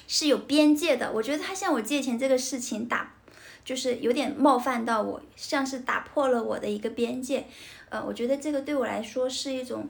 [0.07, 1.09] 是有边界的。
[1.13, 3.13] 我觉得他向我借钱这个事情打，
[3.63, 7.47] 就是有点冒犯到我，像是打破了我的一个边界。
[7.89, 9.87] 呃，我觉得这个对我来说是一种，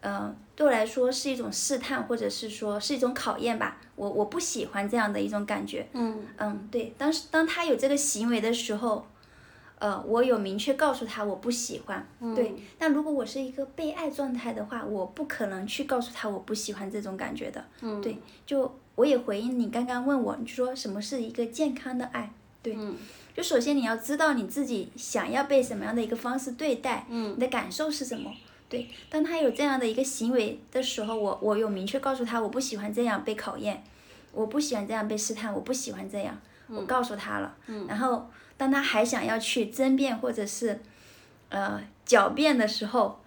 [0.00, 3.78] 呃，对我来说是一种试探，或者是说是一种考验吧。
[3.96, 5.86] 我我不喜欢这样的一种感觉。
[5.92, 9.06] 嗯嗯，对，当时当他有这个行为的时候。
[9.78, 12.54] 呃，我有明确告诉他我不喜欢，对。
[12.78, 17.64] 但如果我是一个被爱状态的话，我不可能去告诉他我不喜欢这种感觉的，
[18.00, 18.16] 对。
[18.46, 22.32] 就我也回应你刚刚问我，你说什么是一个健康的爱，
[22.62, 22.78] 对。
[23.36, 28.32] 就首先你要知道你自己想要被什么样的一个方式对待，你的感受是什么，
[28.68, 28.88] 对。
[29.08, 33.82] 当他有这样的一个行为的时候，我我有明确告诉他我不喜欢这样被考验，
[34.32, 37.54] 我不喜欢这样被试探，我不喜欢这样，我告诉他了，
[37.88, 38.28] 然后。
[38.54, 40.78] 当他还想要去争辩或者是，
[41.48, 43.20] 呃，狡辩的时候，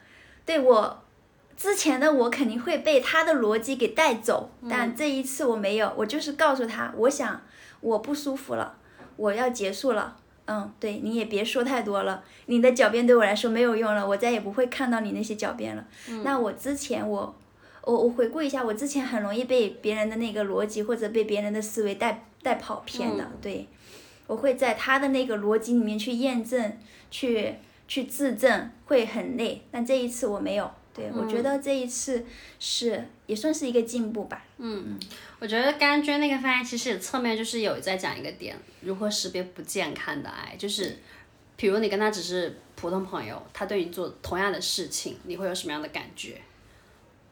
[0.45, 1.03] 对我
[1.57, 7.41] 之前的我肯定会被他的逻辑给带走，但这一次我没有，我就是告诉他，我想
[7.81, 8.77] 我不舒服了，
[9.17, 15.85] 我要结束了，嗯，对，你也别说太多了，你的狡辩对我来说没有用了，我再也不会看到你那些狡辩了。
[16.23, 17.35] 那我之前我，
[17.83, 23.67] 我我回顾一下，我之前很容易被别人的那个逻辑或者被别人的思维带带跑偏的，对。
[24.27, 26.75] 我会在他的那个逻辑里面去验证，
[27.11, 27.53] 去
[27.87, 29.61] 去自证，会很累。
[29.69, 32.25] 但这一次我没有，对我觉得这一次
[32.57, 34.41] 是也算是一个进步吧。
[34.57, 34.97] 嗯，
[35.39, 40.97] 我觉得刚娟那个发言其实侧面就是有在讲一个点，如何识别不健康的爱，就是，
[41.57, 46.41] 比如你跟他只是普通朋友，他对你做同样的事情，你会有什么样的感觉？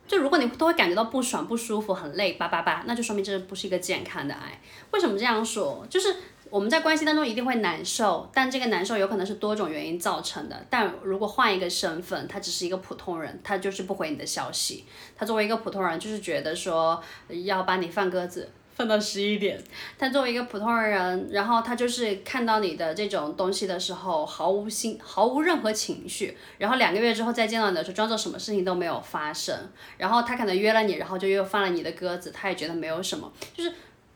[0.06, 4.60] 就如果你都会感觉到不爽、不舒服、很累，叭叭叭，那就说明这不是一个健康的爱。
[4.92, 5.88] 为什么这样说？
[5.90, 6.14] 就是。
[6.54, 10.64] 我们在关系当中一定会难受，但这个难受有可能是多种原因造成的。
[10.70, 14.86] 但如果换一个身份，他只是一个普通人，他就是不回你的消息。
[15.18, 17.02] 他作为一个普通人，就是觉得说
[17.44, 19.60] 要把你放鸽子，放到十一点。
[19.98, 26.38] 他作为一个普通人，然后他就是看到你的这种东西的时候，毫无心，毫无任何情绪。
[26.60, 29.58] 然后两个月之后再见到你的时候，装作什么事情都没有发生。
[29.98, 33.74] 然后他可能约了你，然后就又放了你的鸽子，他也觉得没有什么，就是。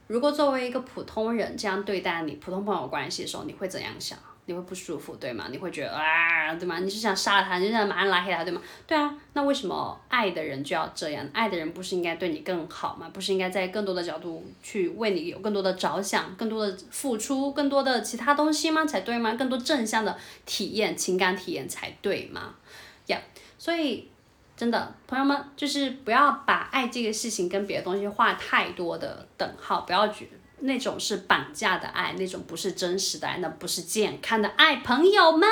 [0.07, 4.17] 如果作为一个普通人这样对待你普通朋友关系的时候，你会怎样想？
[4.45, 5.47] 你会不舒服，对吗？
[5.51, 6.79] 你会觉得啊，对吗？
[6.79, 8.61] 你是想杀了他，你是想马上拉黑他，对吗？
[8.87, 11.27] 对啊，那为什么爱的人就要这样？
[11.33, 13.11] 爱的人不是应该对你更好吗？
[13.13, 18.85] 不是应该在更多的角度去为你有更多的着想，更多的付出，更多的其他东西吗？
[18.85, 19.33] 才对吗？
[19.33, 22.55] 更多正向的体验，情感体验才对吗？
[23.07, 23.19] 呀，
[23.57, 24.07] 所以。
[24.57, 30.27] 真的，朋友们，就是不要把爱这个事情跟别的东西画太多的等号，不要觉
[30.61, 35.47] 那种是绑架的爱，那种不是真实的爱，那不是健康的爱，朋友们。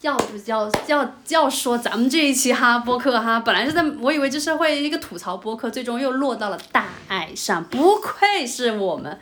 [0.00, 9.20] 要不要要要说咱们这一期哈播客哈，本来是在我以为就是会一个吐槽播客，最终又落到了大爱上，不愧是我们。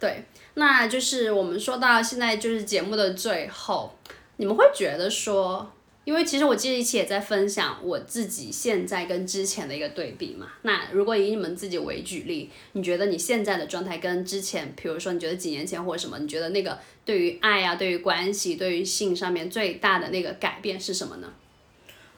[0.00, 3.96] 对，那就是我们说到现在就是节目的最后，
[4.38, 5.70] 你们会觉得说。
[6.06, 10.46] 因为其实我这一期也在分享我自己现在跟之前的一个对比嘛。
[10.62, 21.32] 那如果以你们自己为举例，你觉得你现在的状态跟之前，比如说你觉得几年前或者什么，你觉得那个对于爱啊、对于关系、对于性上面最大的那个改变是什么呢？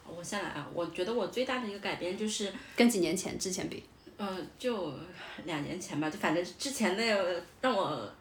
[0.07, 3.83] 我下来啊，我觉得我最大的一个改变就是跟几年前之前比，
[4.19, 4.93] 嗯，就
[5.47, 8.13] 两年前吧，就反正之前那个让我。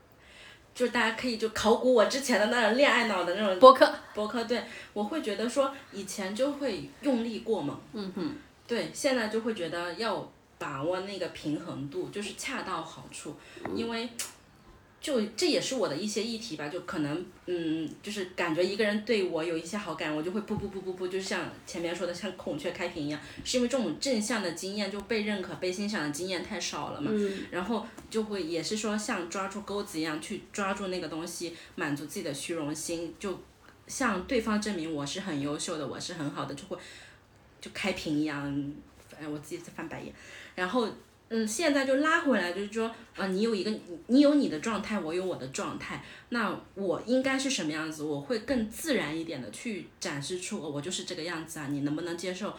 [0.78, 4.63] 就是大家可以就考古我之前的那种恋爱脑的那种博客，博客对，
[4.93, 8.36] 我会觉得说以前就会用力过猛，嗯哼，
[8.67, 13.36] 对，现在就会觉得要把握那个平衡度，就是恰到好处，
[13.73, 14.07] 因为。
[14.99, 27.11] 就这也是我的一些议题吧，就可能，嗯，就是感觉一个人对我有一些好感，我就会不不不不不，就像前面说的，像孔雀开屏一样，是因为这种正向的经验就被认可、被欣赏的经验太少了嘛，
[27.51, 33.39] 然后就会也是说像抓住钩子一样去抓住那个东西，满足自己的虚荣心，就
[33.85, 36.77] 向对方证明我是很优秀的，我是很好的，就会
[37.61, 38.73] 就开屏一样，
[39.17, 40.11] 哎，我自己在翻白眼，
[40.55, 40.89] 然后。
[41.30, 43.71] 嗯，现在就拉回来，就是说，啊，你有一个，
[44.07, 48.01] 你有你的状态，我有我的状态，那我应该是什么样子？
[48.03, 52.53] 我会更自然一点的去展示出我就是这个样子啊，你能不能接受？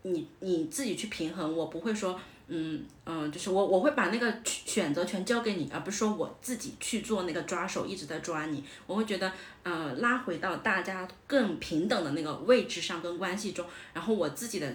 [0.00, 8.64] 你你自己去平衡，我不会说，嗯嗯，就是我我会把那个选择权交给你，而不是说我自己去做那个抓手，一直在抓你。
[8.86, 9.30] 我会觉得，
[9.62, 14.74] 呃，拉回到大家更平等的那个位置上跟关系中，然后我自己的。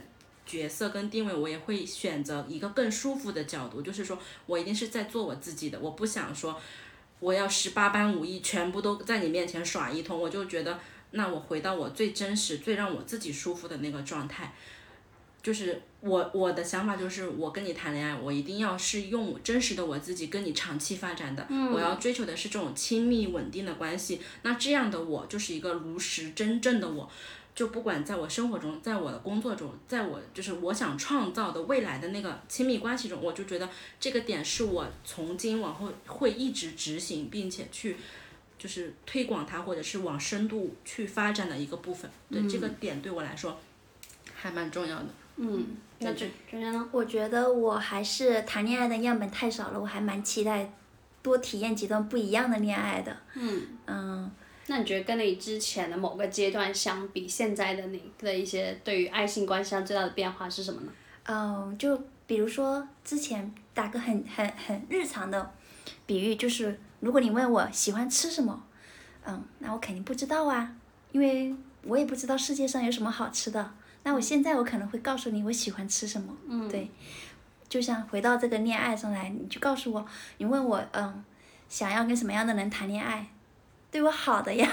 [0.51, 6.59] 角色跟定位，我也会选择一个更舒服的角度，就是说我一定是在做我自己的，我不想说
[7.21, 10.77] 我要十八般武艺全部都在你面前耍一通，我就觉得
[11.11, 14.53] 那我回到我最真实、最让我自己舒服的那个状态，
[15.41, 27.09] 就是我我的想法就是我跟你谈恋爱，我一定要是用真实的我自己跟你长期发展的，我要追求的是这种亲密稳定的关系，那这样的我就是一个如实真正的我。
[27.53, 33.67] 就不管在我生活中，在我的工作中，在我就是我想创造的未来的那个亲密关系中，我就觉得
[33.99, 37.97] 这个点是我从今往后会一直执行，并且去
[38.57, 42.09] 就是推广它，或者是往深度去发展的一个部分。
[42.29, 43.59] 对这个点对我来说
[44.33, 45.07] 还蛮重要的。
[45.35, 45.67] 嗯，
[45.99, 46.87] 那这中间呢？
[46.91, 50.71] 我觉得我还是谈恋爱的样本太少了，我还蛮期待
[51.21, 53.17] 多体验几段不一样的恋爱的。
[53.35, 54.31] 嗯嗯。
[54.71, 60.91] 那你觉得跟你之前的某个阶段相比，现在的你的一些对于爱情关系上最大的变化是什么呢？
[61.25, 65.51] 嗯，就比如说之前打个很很很日常的
[66.05, 68.63] 比喻，就是如果你问我喜欢吃什么，
[69.25, 70.73] 嗯，那我肯定不知道啊，
[71.11, 71.53] 因为
[71.83, 73.73] 我也不知道世界上有什么好吃的。
[74.03, 76.33] 那我现在我可能会告诉你我喜欢吃什么。
[76.47, 76.89] 嗯，对，
[77.67, 80.05] 就像回到这个恋爱上来，你就告诉我，
[80.37, 81.21] 你问我，嗯，
[81.67, 83.27] 想要跟什么样的人谈恋爱？
[83.91, 84.69] 对我好的呀，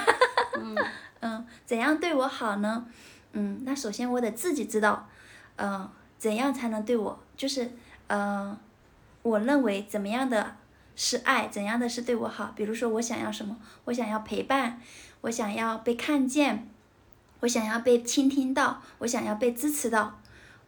[1.20, 2.86] 嗯，怎样对我好呢？
[3.32, 5.08] 嗯，那首先我得自己知道，
[5.56, 7.72] 嗯，怎样才能对我，就是，
[8.06, 8.56] 嗯，
[9.22, 10.56] 我认为怎么样的
[10.94, 12.52] 是爱，怎样的是对我好。
[12.54, 13.56] 比如说我想要什么，
[13.86, 14.80] 我想要陪伴，
[15.22, 16.68] 我想要被看见，
[17.40, 20.20] 我想要被倾听到，我想要被支持到，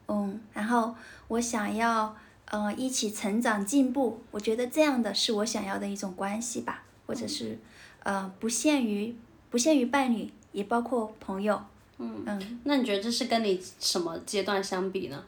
[0.07, 0.93] 嗯，然后
[1.29, 2.15] 我想要，
[2.51, 4.21] 嗯，一起成长进步。
[4.31, 7.57] 我觉得这样的是我想要的一种关系吧，或者是。
[8.03, 9.15] 呃，不限于
[9.49, 11.61] 不限于伴侣，也包括朋友。
[11.97, 15.23] 嗯嗯，那你觉得这是跟你什么阶段相比呢？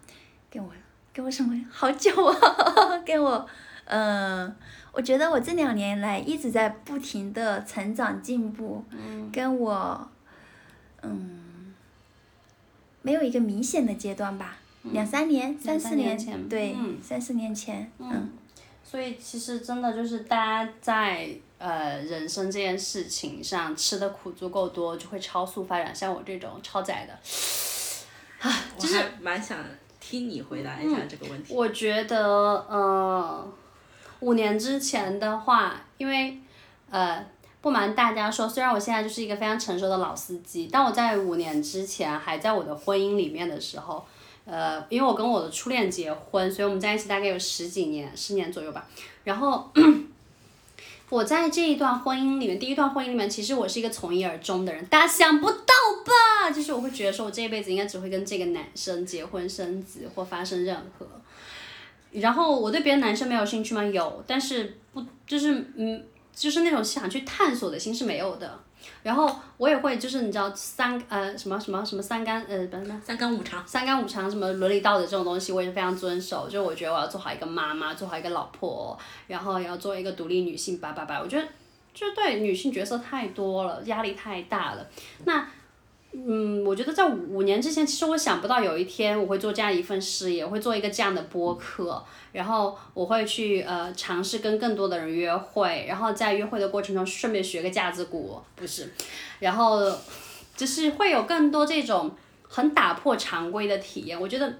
[0.50, 0.70] 跟我
[1.14, 2.36] 跟我什么 好久啊？
[3.06, 3.48] 跟我，
[3.86, 4.56] 嗯，
[4.92, 8.84] 我觉得我这两年来一直在不停的成长进步。
[8.90, 9.30] 嗯。
[9.32, 10.10] 跟我，
[11.04, 11.74] 嗯，
[13.04, 14.58] 没有一个明显的阶段吧。
[14.84, 16.50] 两三年，三四年前。
[16.50, 17.92] 对，三四年前。
[18.00, 18.32] 嗯。
[18.84, 21.30] 所以其实真的就是大家在
[21.64, 25.96] 呃人生这件事情上吃的苦足够多，就会超速发展。
[25.96, 27.14] 像我这种超载的，
[28.42, 29.58] 啊， 就是蛮想
[30.02, 31.54] 听你回答一下这个问题。
[31.54, 32.20] 我觉得
[32.70, 33.48] 呃，
[34.20, 36.38] 五年之前的话，因为
[36.90, 37.26] 呃
[37.62, 44.06] 不瞒大家说，虽然我现在就是一个非常成熟的老司机，但我在五年之前还在我的婚姻里面的时候。
[44.46, 48.86] 呃，因为我跟我的初恋结婚，所以我们在一起大概有十几年，十年左右吧。
[49.24, 49.72] 然后
[51.10, 54.84] 我在这一段婚姻里面，第一段婚姻里面，其实我是一个从一而终的人。
[54.88, 55.74] 大家想不到
[56.06, 56.50] 吧？
[56.50, 61.08] 就是我会觉得说，我这一辈子应该只会跟这个男生结婚生子或发生任何。
[62.12, 63.84] 然后我对别的男生没有兴趣吗？
[63.84, 66.04] 有，但是不就是嗯，
[66.36, 68.60] 就是那种想去探索的心是没有的。
[69.02, 76.48] 然后我也会，就是你知道三呃什么什么什么三纲呃不是三纲五常，三纲五常什么伦理道德这种东西，我也是非常遵守。
[76.50, 81.20] 就我觉得我要做好一个妈妈，做好一个老婆，然后要做一个独立女性，叭叭叭。
[81.22, 81.48] 我觉得
[81.94, 84.88] 就对女性角色太多了，压力太大了。
[85.26, 85.48] 那。
[86.16, 98.94] 嗯，我觉得在五年之前，其实我想不到有一天我会做这样一份事业，会做一个这样的播客，然后我会去呃尝试跟更多的人约会，然后在约会的过程中顺便学个架子鼓，不是，
[99.40, 99.92] 然后
[100.56, 102.12] 就是会有更多这种
[102.48, 104.20] 很打破常规的体验。
[104.20, 104.54] 我觉得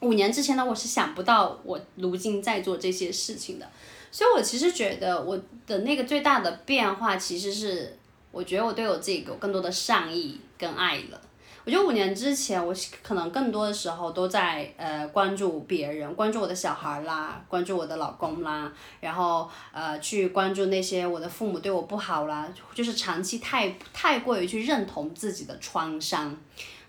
[0.00, 3.66] 五年之前呢，我是想不到我如今在做这些事情的，
[4.10, 7.96] 所以我其实觉得我的那个最大的变化其实是。
[8.32, 11.20] 我觉得我对我自己有更多的善意跟爱了。
[11.64, 26.36] 我觉得五年之前，我可能更多的时候都在呃关注别人，关注我的小孩啦，关注我的老公啦，然后呃去关注那些我的父母对我不好啦，就是长期太太过于去认同自己的创伤。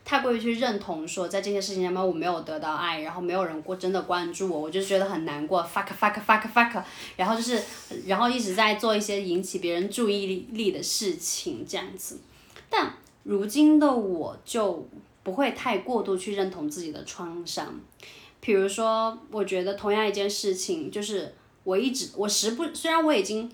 [0.03, 6.81] 太过于去认同说，在这些事情上面我没有得到爱，然后没有人过真的关注我，我就觉得很难过，fuck fuck fuck fuck，
[7.15, 7.61] 然后就是，
[8.07, 12.19] 然后一直在做一些引起别人注意力的事情这样子。
[12.67, 12.91] 但
[13.23, 14.87] 如今的我就
[15.23, 17.79] 不会太过度去认同自己的创伤，
[18.39, 23.51] 比如说，我觉得同样一件事情，就是我一直我时不虽然我已经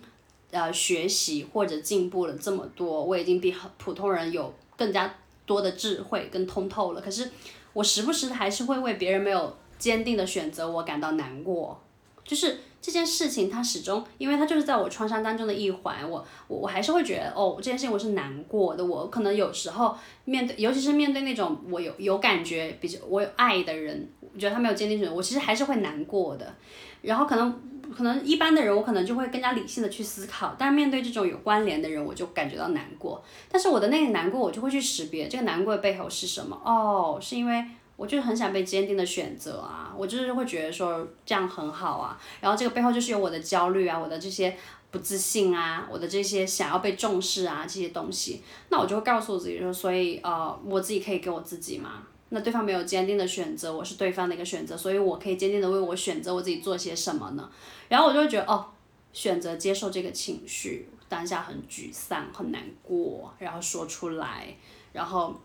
[0.51, 5.13] 呃学习或者进步了这么多，我已经比很普通人有更加
[5.45, 7.29] 多的智慧跟通透了，可是
[7.73, 11.77] 我时不时的还是会为别人没有坚定的选择我感到难过，
[12.27, 26.53] 就是这件事情它始终，因为它就是在我创伤当中的一环，我我我还是会觉得哦，这件事情我是难过的，我可能有时候面对，尤其是面对那种我有有感觉比较我有爱的人，我觉得他没有坚定选择，我其实还是会难过的，
[27.01, 27.59] 然后可能
[27.95, 37.65] 可能一般的人我可能就会更加理性的去思考，但是面对这种有关联的人，我就感觉到难过，但是我的那个难过，我就会去识别这个难过的背后是什么，哦，是因为。
[37.97, 44.55] 我就是很想被坚定的选择啊，我就是会觉得说这样很好啊，然后这个背后就是有我的焦虑啊，我的这些
[44.91, 57.49] 不自信啊，我的这些想要被重视啊这些东西，那我就会告诉我自己说，所以呃我自己可以给我自己嘛，那对方没有坚定的选择，我是对方的一个选择，所以我可以坚定的为我选择我自己做些什么呢？
[57.89, 58.63] 然后我就会觉得哦，
[59.11, 64.55] 选择接受这个情绪，当下很沮丧很难过，然后说出来，
[64.93, 65.35] 然后。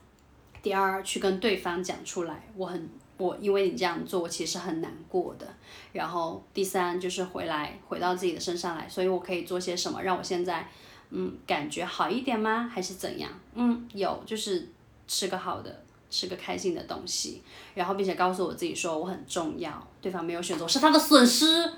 [0.62, 2.88] 第二，去跟对方讲出来，我很
[3.18, 5.46] 我因为你这样做，我其实很难过的。
[5.92, 10.68] 然后第三就是回来回到自己的身上来，所以我可以做些什么，让我现在
[11.10, 12.70] 嗯感觉好一点吗？
[12.72, 13.28] 还是怎样？
[13.54, 14.68] 嗯，有就是
[15.08, 17.42] 吃个好的，吃个开心的东西，
[17.74, 21.70] 然后并且告诉我自己说我很重要，对方没有选择是他的损失，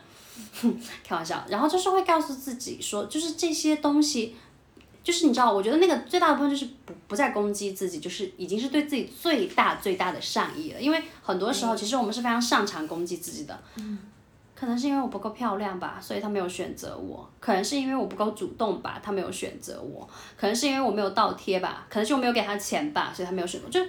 [0.61, 1.43] 哼 开玩笑。
[1.49, 4.37] 然后就是会告诉自己说，就是这些东西。
[5.05, 10.80] 就是你知道，我觉得那个最大的部分就是不不再攻击自己，就是已经是对自己最大最大的善意了。
[10.80, 13.57] 因为很多时候，其实我们是非常擅长攻击自己的。
[13.76, 13.98] 嗯。
[14.57, 23.68] 可能是因为我不够漂亮吧，所以他没有选择我；可能是因为我不够主动吧，他没有选择我；可能是因为我没有倒贴吧，可能是我没有给他钱吧，所以他没有选择。
[23.68, 23.80] 就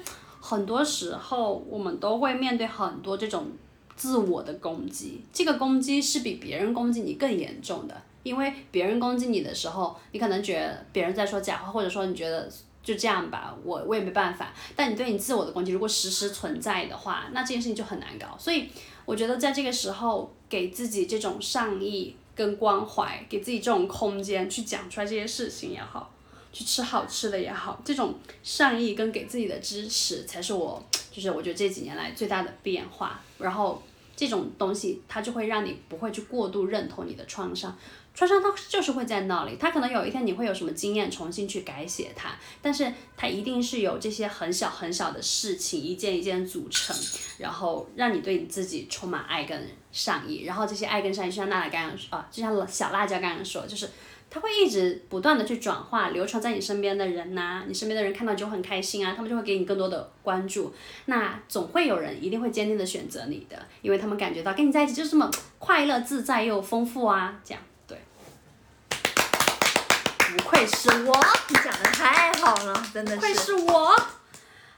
[0.42, 3.48] 很多时候，我们都会面对很多这种
[3.96, 7.96] 自我的攻击，这个攻击是比别人攻击你更严重的。
[8.26, 12.52] 因为别人攻击你的时候，你可能觉得别人在说假话，或者说你觉得
[12.82, 14.52] 就这样吧，我我也没办法。
[14.76, 18.36] 但你对你自我的攻击如果时时存在的话，那这件事情就很难搞。
[18.40, 18.68] 所以
[19.06, 26.12] 我觉得在这个时候，给自己这种善意跟关怀，给自己这种空间去讲出来这些事情也好，
[26.52, 33.22] 去吃好吃的也好，这种善意跟给自己的支持，才是我就是我觉得这几年来最大的变化。
[33.38, 33.82] 然后
[34.16, 37.78] 这种东西，它就会让你不会去过度认同你的创伤。
[38.16, 42.30] 创伤它就是会在那里，它可能有一天你会有什么经验，重新去改写它，
[42.62, 46.96] 但是它一定是有这些很小很小的事情一件一件组成，
[47.38, 53.90] 然后让你对你自己充满爱跟善意，然后这些爱跟善意就像娜娜刚刚说啊，就像小辣椒刚刚说，就是
[54.30, 60.74] 它会一直不断的去转化，流传在你身边的人呐，你身边的人看到就很开心啊，他们就会给你更多的关注，
[61.08, 67.62] 那总会有人一定会坚定的选择你的，因为他们感觉到跟你在一起就是这么快乐自在又丰富啊，这样。
[70.38, 71.18] 不愧是我，
[71.48, 73.16] 你讲的太好了，真的是。
[73.16, 73.96] 不愧是我。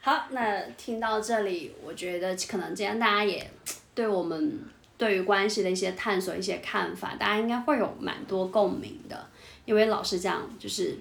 [0.02, 3.50] 好，那听到这里，我觉得可能今天大家也
[3.96, 4.62] 对我们
[4.98, 9.28] 对于关系的一些探索、一些看法，大家应该会有蛮多共鸣的。
[9.66, 10.98] 因为老实讲，就是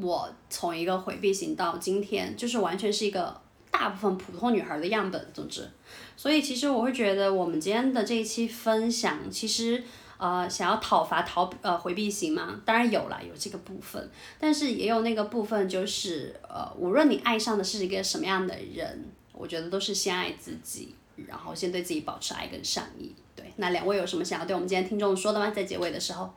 [0.00, 3.40] 我从一个回避型到今天，就是完全是一个
[3.70, 5.30] 大部分普通女孩的样本。
[5.32, 5.70] 总之，
[6.16, 9.84] 所以其实我会觉得，我们今天的这一期分享，其实。
[10.18, 12.58] 呃，想要讨伐逃呃回避型吗？
[12.64, 20.94] 当然有了，有这个部分，但是也有那个部分，就是呃，无论你爱上的是一个什么样的人，我觉得都是先爱自己，
[21.26, 23.14] 然后先对自己保持爱跟善意。
[23.34, 25.50] 对，那两位有什么想要对我们今天听众说的吗？
[25.50, 26.34] 在结尾的时候？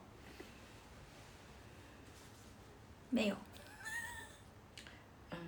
[3.08, 3.36] 没有。
[5.30, 5.38] 嗯，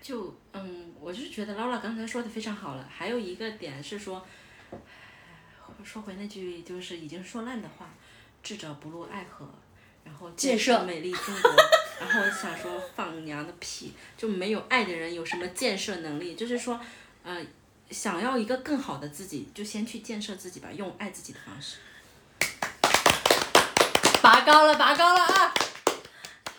[0.00, 2.88] 就嗯，我就是觉得劳拉刚才说的非常好了。
[2.88, 4.24] 还有一个点是说。
[5.84, 7.88] 说回那句就是已经说烂的话，
[8.42, 9.48] 智者不入爱河，
[10.04, 11.50] 然后建设美丽中国。
[12.00, 16.34] 然后我想说放娘的屁，就没有爱的人有什么建设能力？
[16.34, 16.80] 就是说，
[17.22, 17.44] 呃，
[17.90, 21.76] 想要一个更好的自己，就先去建设自己吧，用爱自己的方式。
[24.22, 25.29] 拔高了，拔高了啊！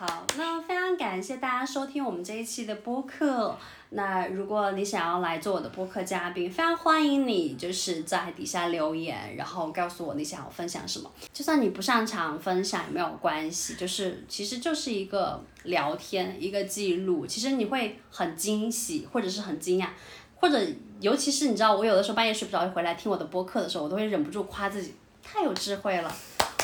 [0.04, 3.56] 好，那非常感谢大家收听我们这一期的播客。
[3.92, 11.08] 那如果你想要来做我的播客嘉宾，非常欢迎你，就是在底下留言，然后告诉我你想要分享什么。
[11.32, 17.28] 就算你不擅长分享也没有关系，就是其实就是一个聊天，一个记录。
[17.28, 19.86] 其实你会很惊喜，或者是很惊讶，
[20.34, 20.60] 或者
[21.00, 26.12] 尤其是你知道，我有的时候半夜睡不着回来听我的播客的时候，我都会忍不住夸自己太有智慧了。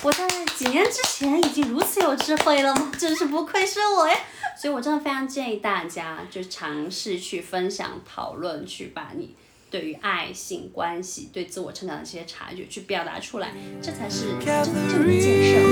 [0.08, 2.90] 我在几年之前已经如此有智慧了吗？
[2.98, 4.16] 真是不愧是我呀！
[4.58, 9.36] 所以我真的非常建议大家，就尝试去分享、讨论，去把你
[9.70, 13.52] 对于爱性关系、对自我成长的这些察觉去表达出来，
[13.82, 15.60] 这才是真正的建设。
[15.60, 15.68] 好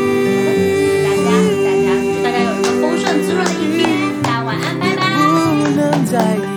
[0.51, 6.54] 的，谢谢大家，大家祝大家有一个丰顺滋润的一天，大家晚安，拜拜。